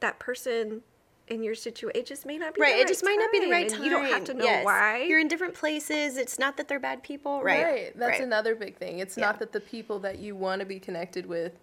that 0.00 0.18
person 0.18 0.82
in 1.28 1.42
your 1.42 1.56
situation, 1.56 2.00
it 2.00 2.06
just 2.06 2.24
may 2.24 2.38
not 2.38 2.54
be 2.54 2.60
right 2.60 2.76
the 2.76 2.82
it 2.82 2.86
just 2.88 3.02
might 3.02 3.16
not 3.18 3.32
be 3.32 3.40
the 3.40 3.50
right 3.50 3.62
and 3.66 3.74
time 3.74 3.82
You 3.84 3.90
don't 3.90 4.04
have 4.04 4.22
to 4.24 4.34
know 4.34 4.44
Yes. 4.44 4.64
why. 4.64 5.02
you're 5.02 5.18
in 5.18 5.26
different 5.26 5.54
places 5.54 6.16
it's 6.16 6.38
not 6.38 6.56
that 6.56 6.68
they're 6.68 6.78
bad 6.78 7.02
people 7.02 7.42
right 7.42 7.64
Right. 7.64 7.98
That's 7.98 8.18
right. 8.18 8.22
another 8.22 8.54
big 8.54 8.76
thing. 8.76 9.00
It's 9.00 9.16
Yeah. 9.18 9.26
not 9.26 9.40
that 9.40 9.50
the 9.50 9.58
people 9.60 9.98
that 10.00 10.20
you 10.20 10.36
want 10.36 10.60
to 10.60 10.66
be 10.66 10.78
connected 10.78 11.26
with 11.26 11.58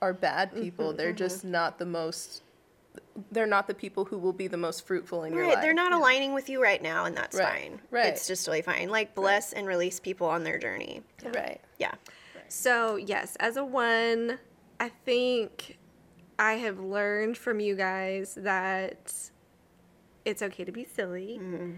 are 0.00 0.12
bad 0.12 0.52
Mm-hmm, 0.52 0.62
people. 0.62 0.92
they're 0.92 1.12
just 1.12 1.44
not 1.44 1.78
the 1.78 1.86
most. 1.86 2.42
They're 3.32 3.46
not 3.46 3.66
the 3.68 3.74
people 3.74 4.04
who 4.04 4.18
will 4.18 4.32
be 4.32 4.46
the 4.48 4.56
most 4.56 4.86
fruitful 4.86 5.24
in 5.24 5.32
your 5.32 5.42
right 5.42 5.54
life. 5.54 5.62
they're 5.62 5.74
not 5.74 5.92
aligning 5.92 6.32
with 6.32 6.48
you 6.48 6.62
right 6.62 6.82
now 6.82 7.04
and 7.04 7.16
that's 7.16 7.36
Right, 7.36 7.62
fine. 7.70 7.80
right. 7.90 8.06
it's 8.06 8.26
just 8.26 8.46
really 8.46 8.62
fine. 8.62 8.88
Like 8.88 9.14
bless 9.14 9.52
and 9.52 9.66
release 9.66 10.00
people 10.00 10.26
on 10.26 10.42
their 10.44 10.58
journey. 10.58 11.02
Right. 11.24 11.60
yeah. 11.78 11.92
So, 12.48 12.96
yes, 12.96 13.36
as 13.38 13.56
a 13.56 13.64
one, 13.64 14.38
I 14.80 14.88
think 14.88 15.78
I 16.38 16.54
have 16.54 16.80
learned 16.80 17.36
from 17.38 17.60
you 17.60 17.76
guys 17.76 18.34
that 18.40 19.12
it's 20.24 20.42
okay 20.42 20.64
to 20.64 20.72
be 20.72 20.84
silly. 20.84 21.38
Mm-hmm. 21.40 21.72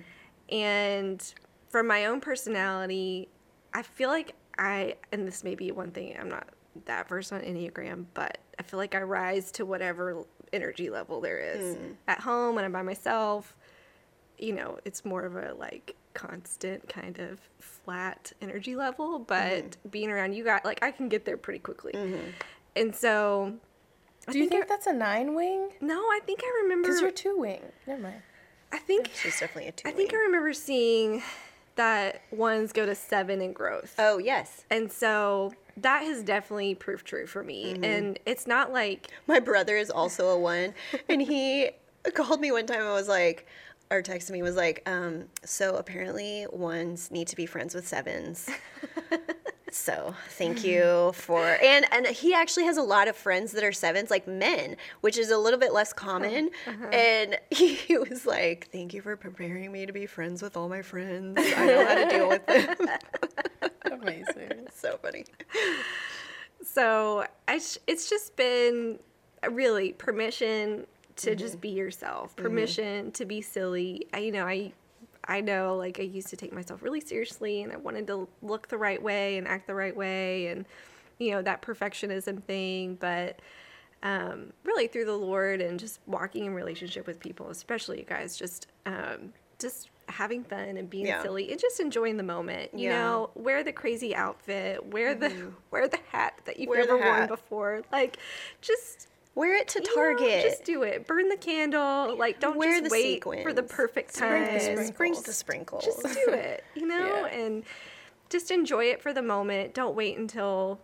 And 0.55 1.35
from 1.69 1.87
my 1.89 2.07
own 2.07 2.21
personality, 2.21 3.29
I 3.75 3.83
feel 3.83 4.09
like 4.09 4.35
I, 4.59 4.97
and 5.13 5.27
this 5.27 5.45
may 5.45 5.55
be 5.55 5.71
one 5.73 5.91
thing, 5.91 6.17
I'm 6.19 6.29
not 6.29 6.49
that 6.87 7.09
versed 7.09 7.33
on 7.33 7.41
Enneagram, 7.41 8.07
but 8.15 8.39
I 8.59 8.63
feel 8.63 8.79
like 8.79 8.95
I 8.95 9.03
rise 9.03 9.51
to 9.53 9.67
whatever 9.67 10.25
energy 10.53 10.91
level 10.91 11.21
there 11.21 11.39
is. 11.39 11.77
Hmm. 11.77 11.93
At 12.09 12.21
home, 12.21 12.55
when 12.55 12.65
I'm 12.65 12.73
by 12.73 12.83
myself, 12.83 13.55
you 14.39 14.53
know, 14.53 14.79
it's 14.85 15.05
more 15.05 15.23
of 15.25 15.37
a 15.37 15.55
like 15.55 15.97
constant 16.15 16.89
kind 16.89 17.19
of 17.19 17.41
flat 17.59 18.33
energy 18.43 18.77
level, 18.77 19.19
but 19.19 19.77
hmm. 19.83 19.89
being 19.91 20.11
around 20.11 20.35
you 20.35 20.45
guys, 20.45 20.61
like 20.65 20.83
I 20.83 20.91
can 20.91 21.09
get 21.09 21.25
there 21.25 21.37
pretty 21.37 21.61
quickly. 21.61 21.93
Mm-hmm. 21.93 22.31
And 22.77 22.95
so, 22.95 23.55
Do 24.31 24.39
you 24.39 24.45
think 24.45 24.53
think 24.53 24.65
I- 24.65 24.69
that's 24.69 24.87
a 24.87 24.93
nine 24.93 25.35
wing? 25.35 25.71
no, 25.81 25.99
I 25.99 26.21
think 26.25 26.41
I 26.45 26.61
remember. 26.63 26.89
Because 26.89 27.01
you're 27.01 27.11
two 27.11 27.37
wing. 27.39 27.63
Never 27.87 28.03
mind. 28.03 28.23
I 28.73 28.79
think 28.79 29.11
she's 29.15 29.39
definitely 29.39 29.69
a 29.69 29.73
two 29.73 29.87
I 29.87 29.93
think 29.93 30.15
I 30.15 30.17
remember 30.17 30.55
seeing 30.55 31.23
that 31.75 32.23
ones 32.31 32.73
go 32.73 32.87
to 32.87 32.95
seven 32.95 33.43
in 33.43 33.53
growth. 33.53 33.95
oh 33.99 34.17
yes 34.19 34.65
And 34.71 34.91
so 34.91 35.53
that 35.79 36.03
has 36.05 36.23
definitely 36.23 36.75
proved 36.75 37.07
true 37.07 37.27
for 37.27 37.43
me. 37.43 37.79
And 37.83 38.19
it's 38.27 38.47
not 38.47 38.73
like 38.73 39.09
my 39.27 39.41
brother 39.41 39.77
is 39.77 39.91
also 39.91 40.29
a 40.29 40.39
one. 40.39 40.75
And 41.09 41.23
he 41.23 41.71
called 42.15 42.41
me 42.41 42.53
one 42.53 42.67
time 42.67 42.81
and 42.81 42.91
was 42.91 43.09
like 43.09 43.47
or 43.91 44.03
texted 44.03 44.31
me 44.31 44.43
was 44.43 44.57
like 44.57 44.83
um, 44.87 45.25
so 45.45 45.77
apparently 45.77 46.47
ones 46.51 47.11
need 47.11 47.29
to 47.29 47.37
be 47.37 47.47
friends 47.47 47.75
with 47.75 47.87
sevens. 47.87 48.49
So 49.75 50.15
thank 50.29 50.65
you 50.65 51.13
for 51.15 51.57
and 51.63 51.87
and 51.93 52.07
he 52.07 52.35
actually 52.35 52.65
has 52.65 52.77
a 52.77 52.83
lot 52.83 53.09
of 53.09 53.17
friends 53.17 53.53
that 53.53 53.65
are 53.65 53.73
sevens 53.73 54.11
like 54.11 54.29
men 54.29 54.77
which 55.01 55.17
is 55.17 55.31
a 55.31 55.39
little 55.39 55.59
bit 55.59 55.73
less 55.73 55.95
common. 55.95 56.51
and 56.93 57.39
he 57.51 57.97
was 57.97 58.27
like 58.27 58.69
thank 58.71 58.93
you 58.93 59.01
for 59.01 59.17
preparing 59.17 59.73
me 59.73 59.87
to 59.87 59.93
be 59.95 60.05
friends 60.05 60.43
with 60.43 60.59
all 60.59 60.69
my 60.69 60.83
friends. 60.83 61.39
I 61.39 61.67
know 61.67 61.87
how 61.87 61.95
to 61.95 62.09
deal 62.11 62.29
with 62.29 62.47
them 62.47 63.71
Amazing. 64.01 64.69
So 64.75 64.99
funny. 65.01 65.25
So 66.65 67.27
I 67.47 67.59
sh- 67.59 67.79
it's 67.87 68.09
just 68.09 68.35
been 68.37 68.99
really 69.49 69.93
permission 69.93 70.87
to 71.17 71.35
just 71.37 71.61
be 71.61 71.69
yourself, 71.69 72.35
permission 72.37 73.13
to 73.13 73.25
be 73.25 73.41
silly. 73.43 74.07
I, 74.13 74.19
you 74.19 74.33
know, 74.33 74.47
I 74.47 74.73
I 75.25 75.41
know 75.41 75.77
like 75.77 76.01
I 76.01 76.05
used 76.05 76.29
to 76.29 76.37
take 76.37 76.53
myself 76.53 76.83
really 76.83 77.01
seriously 77.01 77.63
and 77.63 77.73
I 77.73 77.77
wanted 77.77 78.07
to 78.09 78.29
look 78.43 78.69
the 78.69 78.79
right 78.79 79.01
way 79.01 79.39
and 79.39 79.47
act 79.47 79.67
the 79.67 79.75
right 79.75 79.97
way 79.97 80.49
and 80.49 80.65
you 81.19 81.31
know 81.33 81.43
that 81.43 81.63
perfectionism 81.63 82.43
thing, 82.45 82.97
but 82.99 83.41
um, 84.03 84.53
really 84.65 84.89
through 84.89 85.05
the 85.05 85.17
Lord 85.17 85.61
and 85.61 85.79
just 85.79 86.01
walking 86.07 86.47
in 86.47 86.55
relationship 86.55 87.07
with 87.07 87.21
people, 87.21 87.51
especially 87.51 87.99
you 87.99 88.05
guys, 88.05 88.37
just 88.37 88.67
um, 88.87 89.33
just 89.61 89.91
having 90.09 90.45
fun 90.45 90.77
and 90.77 90.89
being 90.91 91.07
Yeah. 91.07 91.23
silly 91.23 91.51
and 91.51 91.61
just 91.61 91.81
enjoying 91.81 92.17
the 92.17 92.23
moment. 92.23 92.73
You 92.75 92.91
Yeah. 92.91 93.01
know, 93.03 93.31
wear 93.35 93.63
the 93.65 93.73
crazy 93.73 94.15
outfit, 94.15 94.85
wear 94.87 95.15
the 95.15 95.29
mm-hmm. 95.29 95.49
wear 95.71 95.89
the 95.89 95.99
hat 96.11 96.41
that 96.45 96.59
you've 96.59 96.69
Wear 96.69 96.81
never 96.81 96.99
worn 96.99 97.27
before. 97.29 97.83
Like, 97.93 98.17
just 98.61 99.09
Wear 99.35 99.57
it 99.57 99.67
to 99.69 99.81
you 99.81 99.89
know, 99.89 99.95
Target. 99.95 100.43
just 100.45 100.65
do 100.65 100.83
it. 100.83 101.07
Burn 101.07 101.31
the 101.31 101.39
candle. 101.39 102.15
Like, 102.19 102.39
don't 102.39 102.59
Wear 102.59 102.81
just 102.81 102.91
the 102.91 102.91
wait 102.91 103.25
for 103.43 103.53
the 103.55 103.63
sequins. 103.63 103.73
perfect 103.73 104.15
time. 104.15 104.61
sprinkle. 104.61 104.85
Sprinkle 104.93 105.23
the 105.23 105.33
sprinkles. 105.33 105.85
Just 105.87 106.03
do 106.03 106.33
it. 106.35 106.63
You 106.75 106.87
know, 106.87 107.27
Yeah. 107.27 107.27
and 107.29 107.65
just 108.29 108.51
enjoy 108.51 108.85
it 108.91 109.01
for 109.01 109.15
the 109.15 109.23
moment. 109.23 109.73
Don't 109.73 109.95
wait 109.97 110.19
until 110.19 110.81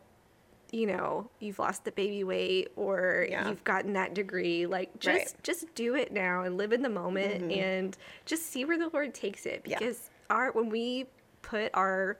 you 0.71 0.87
know 0.87 1.31
you've 1.41 1.59
lost 1.59 1.85
the 1.85 1.93
baby 1.93 2.25
weight 2.25 2.69
or 2.77 3.27
Yeah. 3.31 3.49
you've 3.49 3.65
gotten 3.65 3.95
that 3.95 4.15
degree 4.15 4.67
like 4.67 4.99
just 5.01 5.17
Right. 5.17 5.27
Mm-hmm. 5.27 5.39
just 5.43 5.75
do 5.75 5.95
it 5.95 6.13
now 6.13 6.43
and 6.43 6.57
live 6.59 6.73
in 6.73 6.83
the 6.83 6.89
moment 6.91 7.51
and 7.51 7.97
just 8.27 8.47
see 8.53 8.65
where 8.65 8.77
the 8.79 8.91
lord 8.93 9.15
takes 9.15 9.47
it 9.47 9.63
Yeah. 9.65 9.79
because 9.79 10.11
our 10.29 10.53
when 10.53 10.69
we 10.69 11.07
put 11.43 11.71
our 11.75 12.19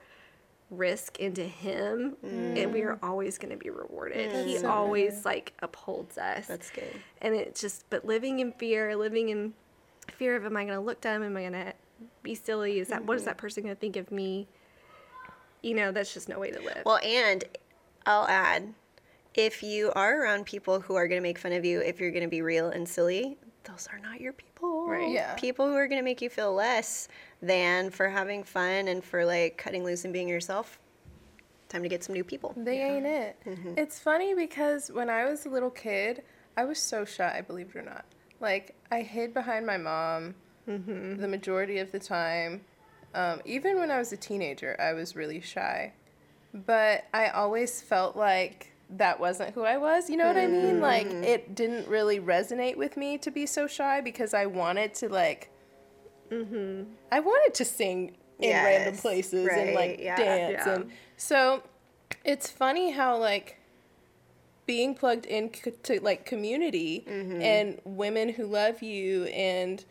risk 0.71 1.19
into 1.19 1.43
him 1.43 2.15
and 2.23 2.71
we 2.71 2.81
are 2.83 2.99
always 3.01 3.37
going 3.39 3.49
to 3.51 3.57
be 3.57 3.69
rewarded 3.71 4.31
he 4.47 4.57
so 4.57 4.69
always 4.69 5.25
like 5.25 5.53
upholds 5.61 6.17
us 6.19 6.45
That's 6.47 6.69
good. 6.69 6.93
and 7.21 7.33
it's 7.35 7.59
just 7.61 7.85
but 7.89 8.05
living 8.05 8.39
in 8.39 8.51
fear 8.53 8.95
living 8.95 9.29
in 9.29 9.53
fear 10.11 10.35
of 10.35 10.45
am 10.45 10.55
i 10.57 10.63
going 10.65 10.75
to 10.77 10.83
look 10.83 11.01
dumb 11.01 11.23
am 11.23 11.37
i 11.37 11.41
going 11.41 11.53
to 11.53 11.73
be 12.23 12.33
silly 12.35 12.79
is 12.79 12.87
that 12.89 13.03
what 13.03 13.17
is 13.17 13.25
that 13.25 13.37
person 13.37 13.63
going 13.63 13.75
to 13.75 13.79
think 13.79 13.95
of 13.95 14.11
me 14.11 14.47
you 15.63 15.73
know 15.75 15.91
that's 15.91 16.13
just 16.13 16.29
no 16.29 16.39
way 16.39 16.49
to 16.51 16.61
live 16.61 16.81
Well, 16.85 16.99
and 17.03 17.43
I'll 18.05 18.27
add, 18.27 18.73
if 19.35 19.61
you 19.63 19.91
are 19.95 20.21
around 20.23 20.45
people 20.45 20.79
who 20.79 20.95
are 20.95 21.07
going 21.07 21.19
to 21.21 21.27
make 21.27 21.37
fun 21.37 21.51
of 21.53 21.63
you, 21.65 21.79
if 21.81 21.99
you're 21.99 22.11
going 22.11 22.23
to 22.23 22.29
be 22.29 22.41
real 22.41 22.69
and 22.69 22.87
silly, 22.87 23.37
those 23.63 23.87
are 23.91 23.99
not 23.99 24.19
your 24.19 24.33
people. 24.33 24.87
Right. 24.87 25.11
Yeah. 25.11 25.35
People 25.35 25.67
who 25.67 25.75
are 25.75 25.87
going 25.87 25.99
to 25.99 26.03
make 26.05 26.21
you 26.21 26.29
feel 26.29 26.53
less 26.53 27.07
than 27.41 27.89
for 27.91 28.09
having 28.09 28.43
fun 28.43 28.87
and 28.87 29.03
for 29.03 29.25
like 29.25 29.57
cutting 29.57 29.83
loose 29.83 30.03
and 30.03 30.13
being 30.13 30.27
yourself. 30.27 30.79
Time 31.67 31.83
to 31.83 31.89
get 31.89 32.03
some 32.03 32.13
new 32.13 32.23
people. 32.23 32.53
They 32.57 32.81
ain't 32.81 33.05
it. 33.05 33.37
Mm-hmm. 33.45 33.73
It's 33.77 33.99
funny 33.99 34.33
because 34.33 34.89
when 34.91 35.09
I 35.09 35.25
was 35.25 35.45
a 35.45 35.49
little 35.49 35.69
kid, 35.69 36.23
I 36.57 36.65
was 36.65 36.79
so 36.79 37.05
shy, 37.05 37.41
believe 37.45 37.69
it 37.75 37.79
or 37.79 37.83
not. 37.83 38.05
Like, 38.39 38.75
I 38.91 39.01
hid 39.01 39.33
behind 39.33 39.65
my 39.65 39.77
mom 39.77 40.35
Mm-hmm. 40.67 41.19
the 41.19 41.27
majority 41.27 41.79
of 41.79 41.91
the 41.91 41.97
time. 41.97 42.61
Um, 43.15 43.41
even 43.43 43.79
when 43.79 43.89
I 43.89 43.97
was 43.97 44.11
a 44.13 44.17
teenager, 44.17 44.75
I 44.79 44.93
was 44.93 45.15
really 45.15 45.41
shy. 45.41 45.93
But 46.53 47.05
I 47.13 47.27
always 47.29 47.81
felt 47.81 48.15
like 48.15 48.71
that 48.91 49.19
wasn't 49.19 49.53
who 49.53 49.63
I 49.63 49.77
was. 49.77 50.09
You 50.09 50.17
know 50.17 50.27
what 50.27 50.37
I 50.37 50.47
mean? 50.47 50.81
Like, 50.81 51.07
Mm-hmm. 51.07 51.23
it 51.23 51.53
didn't 51.55 51.87
really 51.87 52.19
resonate 52.19 52.75
with 52.75 52.97
me 52.97 53.17
to 53.19 53.29
be 53.31 53.45
so 53.45 53.67
shy 53.67 54.01
because 54.01 54.33
I 54.33 54.45
wanted 54.47 54.93
to, 54.95 55.09
like, 55.09 55.49
Mhm. 56.31 56.87
I 57.11 57.19
wanted 57.19 57.53
to 57.55 57.65
sing 57.65 58.15
in 58.39 58.51
random 58.51 58.93
Yes, 58.93 59.01
places 59.01 59.47
and 59.51 59.73
like 59.73 59.99
yeah. 59.99 60.15
dance 60.15 60.63
Yeah. 60.65 60.75
and 60.75 60.91
so 61.17 61.61
it's 62.23 62.49
funny 62.49 62.91
how 62.91 63.17
like 63.17 63.57
being 64.65 64.93
plugged 64.95 65.25
into 65.25 65.73
like 66.01 66.23
community 66.25 67.03
Mm-hmm. 67.07 67.41
and 67.41 67.81
women 67.83 68.29
who 68.29 68.45
love 68.45 68.81
you 68.83 69.25
and 69.25 69.83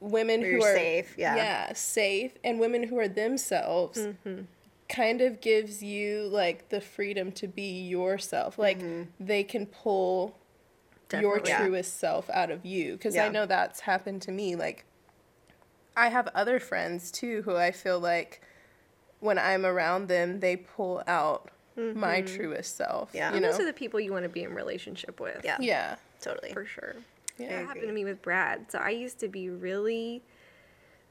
women 0.00 0.42
who 0.42 0.62
are 0.62 0.74
safe, 0.74 1.14
yeah. 1.18 1.34
yeah 1.36 1.72
safe 1.72 2.32
and 2.44 2.60
women 2.60 2.82
who 2.84 2.98
are 2.98 3.08
themselves 3.08 3.98
Mm-hmm. 3.98 4.42
Kind 4.90 5.20
of 5.20 5.40
gives 5.40 5.82
you 5.82 6.28
like 6.32 6.68
the 6.68 6.80
freedom 6.80 7.32
to 7.32 7.46
be 7.48 7.82
yourself 7.88 8.58
like 8.58 8.78
Mm-hmm. 8.78 9.02
they 9.24 9.42
can 9.44 9.66
pull 9.66 10.36
your 11.12 11.38
Definitely. 11.38 11.50
Yeah. 11.50 11.58
truest 11.58 11.98
self 12.00 12.28
out 12.30 12.50
of 12.50 12.64
you 12.66 12.92
because 12.92 13.14
Yeah. 13.14 13.26
i 13.26 13.28
know 13.28 13.46
that's 13.46 13.80
happened 13.80 14.22
to 14.22 14.32
me 14.32 14.54
like 14.56 14.84
i 15.96 16.08
have 16.08 16.28
other 16.34 16.58
friends 16.60 17.10
too 17.10 17.42
who 17.42 17.56
i 17.56 17.70
feel 17.72 17.98
like 18.00 18.40
when 19.20 19.38
i'm 19.38 19.64
around 19.66 20.08
them 20.08 20.40
they 20.40 20.56
pull 20.56 21.02
out 21.06 21.50
my 21.76 22.20
truest 22.20 22.76
self 22.76 23.08
Mm-hmm. 23.08 23.16
Yeah. 23.16 23.28
you 23.30 23.34
and 23.36 23.42
know 23.42 23.50
those 23.52 23.60
are 23.60 23.64
the 23.64 23.72
people 23.72 23.98
you 24.00 24.12
want 24.12 24.24
to 24.24 24.28
be 24.28 24.42
in 24.42 24.54
relationship 24.54 25.18
with 25.20 25.40
Yeah. 25.44 25.56
yeah 25.60 25.96
Totally. 26.20 26.52
for 26.52 26.64
sure 26.66 26.94
Yeah. 27.38 27.48
that 27.48 27.66
happened 27.66 27.86
to 27.88 27.92
me 27.92 28.04
with 28.04 28.20
brad 28.22 28.66
so 28.70 28.78
i 28.78 28.90
used 28.90 29.18
to 29.20 29.28
be 29.28 29.48
really 29.50 30.22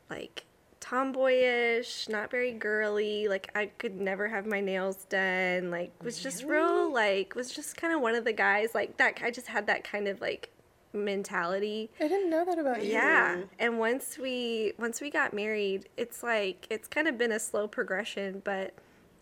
like 0.09 0.43
tomboyish 0.79 2.07
not 2.07 2.31
very 2.31 2.51
girly 2.51 3.27
like 3.27 3.51
i 3.55 3.65
could 3.65 3.99
never 3.99 4.27
have 4.27 4.45
my 4.45 4.61
nails 4.61 5.05
done 5.09 5.69
like 5.69 5.91
was 6.03 6.19
just 6.21 6.43
real 6.43 6.91
like 6.91 7.35
was 7.35 7.51
just 7.51 7.75
kind 7.75 7.93
of 7.93 7.99
one 8.01 8.15
of 8.15 8.23
the 8.23 8.31
guys 8.33 8.69
like 8.73 8.95
that 8.97 9.19
i 9.23 9.29
just 9.29 9.47
had 9.47 9.67
that 9.67 9.83
kind 9.83 10.07
of 10.07 10.21
like 10.21 10.49
mentality. 10.91 11.89
I 11.99 12.07
didn't 12.07 12.31
know 12.31 12.43
that 12.45 12.57
about 12.57 12.83
you. 12.83 12.93
Yeah 12.93 13.41
and 13.59 13.77
once 13.77 14.17
we 14.17 14.73
once 14.79 15.01
we 15.01 15.11
got 15.11 15.33
married 15.33 15.87
it's 15.97 16.23
like 16.23 16.65
it's 16.71 16.87
kind 16.87 17.07
of 17.07 17.15
been 17.15 17.31
a 17.31 17.39
slow 17.39 17.67
progression 17.67 18.41
but 18.43 18.73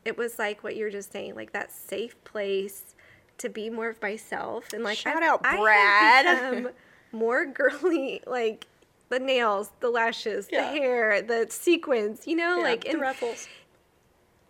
it 0.05 0.17
was 0.17 0.39
like 0.39 0.63
what 0.63 0.77
you're 0.77 0.89
just 0.89 1.11
saying 1.11 1.35
like 1.35 1.51
that 1.51 1.71
safe 1.73 2.15
place 2.23 2.95
to 3.39 3.49
be 3.49 3.69
more 3.69 3.89
of 3.89 4.01
myself 4.01 4.71
and 4.71 4.83
like 4.83 4.97
Shout 4.97 5.21
out, 5.21 5.41
I 5.43 5.55
have 5.55 5.59
Brad. 5.59 6.25
become 6.63 6.73
more 7.11 7.45
girly 7.45 8.21
like 8.25 8.67
the 9.09 9.19
nails 9.19 9.71
the 9.79 9.89
lashes 9.89 10.47
Yeah. 10.51 10.71
the 10.71 10.79
hair 10.79 11.21
the 11.21 11.47
sequins 11.49 12.27
you 12.27 12.35
know 12.35 12.59
like 12.61 12.89
the 12.89 12.97
ruffles. 12.97 13.47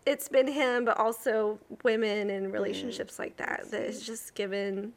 it's 0.05 0.27
been 0.27 0.47
him 0.47 0.85
but 0.85 0.97
also 0.97 1.59
women 1.83 2.29
and 2.29 2.47
mm. 2.47 2.53
relationships 2.53 3.19
like 3.19 3.37
that 3.37 3.65
that 3.71 3.83
has 3.83 4.01
just 4.01 4.35
given 4.35 4.93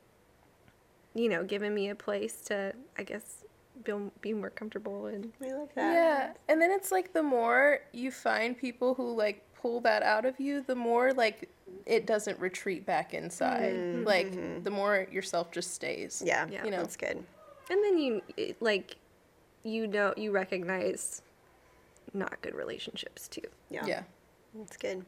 you 1.15 1.29
know 1.29 1.45
given 1.45 1.75
me 1.75 1.91
a 1.91 1.95
place 1.95 2.41
to 2.43 2.73
i 2.99 3.03
guess 3.03 3.45
be, 3.85 3.93
be 4.21 4.33
more 4.33 4.51
comfortable 4.51 5.07
and 5.07 5.33
I 5.43 5.53
love 5.53 5.69
that. 5.75 5.93
yeah 5.93 6.33
and 6.49 6.61
then 6.61 6.71
it's 6.71 6.93
like 6.93 7.13
the 7.13 7.23
more 7.23 7.81
you 7.93 8.11
find 8.11 8.57
people 8.57 8.95
who 8.95 9.15
like 9.15 9.43
pull 9.55 9.81
that 9.83 10.03
out 10.03 10.25
of 10.25 10.39
you 10.39 10.63
the 10.63 10.75
more 10.75 11.13
like 11.13 11.49
it 11.87 12.07
doesn't 12.07 12.39
retreat 12.39 12.85
back 12.87 13.15
inside 13.15 13.75
mm-hmm. 13.75 14.05
like 14.05 14.33
mm-hmm. 14.33 14.63
the 14.63 14.71
more 14.71 15.07
yourself 15.11 15.51
just 15.51 15.75
stays 15.75 16.23
Yeah. 16.25 16.47
Yeah. 16.51 16.65
You 16.65 16.71
know. 16.71 16.79
That's 16.79 16.97
good. 16.97 17.23
and 17.71 17.85
then 17.85 17.99
you 17.99 18.23
like 18.61 18.97
you 19.63 19.87
know 19.87 20.15
you 20.17 20.31
recognize 20.31 21.23
not 22.15 22.41
good 22.43 22.55
relationships 22.55 23.29
too 23.29 23.43
Yeah. 23.69 23.87
yeah 23.87 24.03
That's 24.57 24.77
good. 24.77 25.05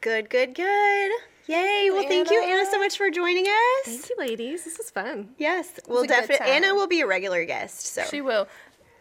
Good, 0.00 0.30
good, 0.30 0.54
good. 0.54 1.12
Yay. 1.46 1.88
Well, 1.92 2.06
thank 2.08 2.30
you, 2.30 2.42
Anna. 2.42 2.60
Anna, 2.62 2.70
so 2.70 2.78
much 2.78 2.96
for 2.96 3.08
joining 3.10 3.46
us. 3.46 3.84
thank 3.84 4.08
you 4.10 4.16
ladies 4.18 4.64
this 4.64 4.78
is 4.78 4.90
fun 4.90 5.30
Yes. 5.38 5.78
We'll 5.88 6.04
definitely, 6.04 6.46
Anna 6.46 6.74
will 6.74 6.86
be 6.88 7.00
a 7.00 7.06
regular 7.06 7.44
guest. 7.44 7.86
So, 7.86 8.02
She 8.10 8.20
will. 8.20 8.46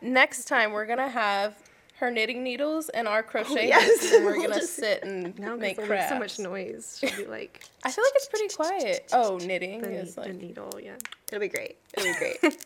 Next 0.02 0.46
time 0.46 0.72
we're 0.72 0.86
gonna 0.88 1.10
have 1.10 1.56
her 2.00 2.10
knitting 2.10 2.44
needles 2.44 2.90
and 2.90 3.08
our 3.08 3.20
oh, 3.20 3.24
crochet 3.24 3.68
yes. 3.68 4.12
and 4.14 4.26
we're 4.26 4.36
gonna 4.42 4.56
just- 4.56 4.76
sit 4.76 5.04
and 5.04 5.38
now 5.38 5.56
make 5.56 5.78
make 5.78 5.86
crafts. 5.88 6.10
so 6.10 6.18
much 6.18 6.40
noise 6.40 6.98
she'll 7.00 7.16
be 7.16 7.26
like 7.26 7.62
I 7.84 7.92
feel 7.92 8.04
like 8.04 8.14
it's 8.16 8.28
pretty 8.28 8.48
quiet. 8.56 9.10
Oh, 9.14 9.38
knitting 9.38 9.82
the, 9.82 9.92
is 9.92 10.16
the 10.16 10.22
like 10.22 10.36
needle 10.36 10.72
yeah 10.82 10.96
it'll 11.32 11.40
be 11.40 11.48
great. 11.48 11.78
It'll 11.96 12.12
be 12.12 12.18
great. 12.18 12.58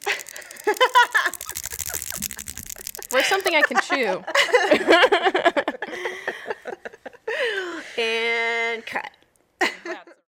Where's 3.15 3.27
something 3.27 3.55
I 3.55 3.61
can 3.61 3.79
chew? 3.79 4.21
and 8.01 8.85
cut. 8.85 9.09